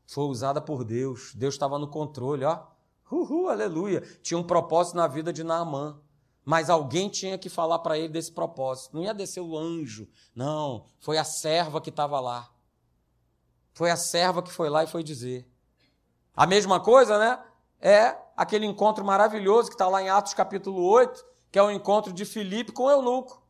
[0.05, 2.65] Foi usada por Deus, Deus estava no controle, ó.
[3.09, 4.01] Uhul, aleluia.
[4.21, 5.99] Tinha um propósito na vida de Naamã.
[6.49, 8.95] Mas alguém tinha que falar para ele desse propósito.
[8.95, 10.07] Não ia descer o anjo.
[10.33, 12.49] Não, foi a serva que estava lá.
[13.71, 15.47] Foi a serva que foi lá e foi dizer.
[16.35, 17.39] A mesma coisa, né?
[17.79, 22.11] É aquele encontro maravilhoso que está lá em Atos capítulo 8, que é o encontro
[22.11, 23.45] de Filipe com Eunuco.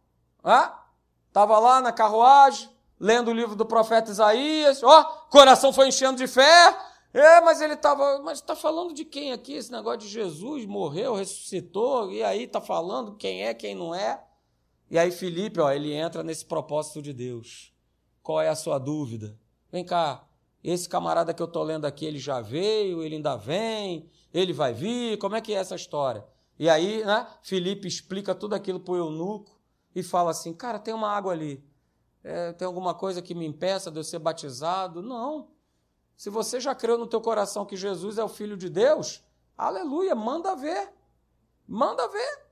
[1.29, 2.69] Estava lá na carruagem,
[2.99, 6.77] lendo o livro do profeta Isaías, ó, coração foi enchendo de fé,
[7.13, 8.19] é, mas ele estava.
[8.19, 9.53] Mas está falando de quem aqui?
[9.53, 14.23] Esse negócio de Jesus morreu, ressuscitou, e aí está falando quem é, quem não é.
[14.91, 17.73] E aí Felipe, ó, ele entra nesse propósito de Deus.
[18.21, 19.37] Qual é a sua dúvida?
[19.71, 20.27] Vem cá,
[20.63, 24.73] esse camarada que eu estou lendo aqui, ele já veio, ele ainda vem, ele vai
[24.73, 26.25] vir, como é que é essa história?
[26.57, 29.59] E aí, né, Felipe explica tudo aquilo para o eunuco
[29.95, 31.63] e fala assim: cara, tem uma água ali.
[32.23, 35.01] É, tem alguma coisa que me impeça de eu ser batizado?
[35.01, 35.47] Não.
[36.19, 39.23] Se você já creu no teu coração que Jesus é o Filho de Deus,
[39.57, 40.91] aleluia, manda ver.
[41.65, 42.45] Manda ver.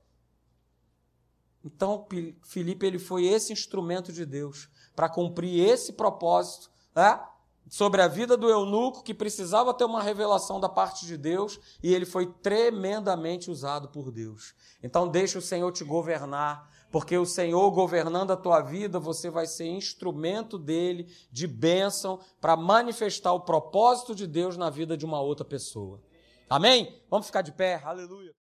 [1.62, 2.06] Então,
[2.44, 7.22] Felipe ele foi esse instrumento de Deus para cumprir esse propósito né?
[7.68, 11.92] sobre a vida do eunuco que precisava ter uma revelação da parte de Deus e
[11.92, 14.54] ele foi tremendamente usado por Deus.
[14.82, 19.46] Então, deixa o Senhor te governar, porque o Senhor governando a tua vida, você vai
[19.46, 25.20] ser instrumento dele de bênção para manifestar o propósito de Deus na vida de uma
[25.20, 26.00] outra pessoa.
[26.48, 27.00] Amém?
[27.10, 28.34] Vamos ficar de pé, aleluia.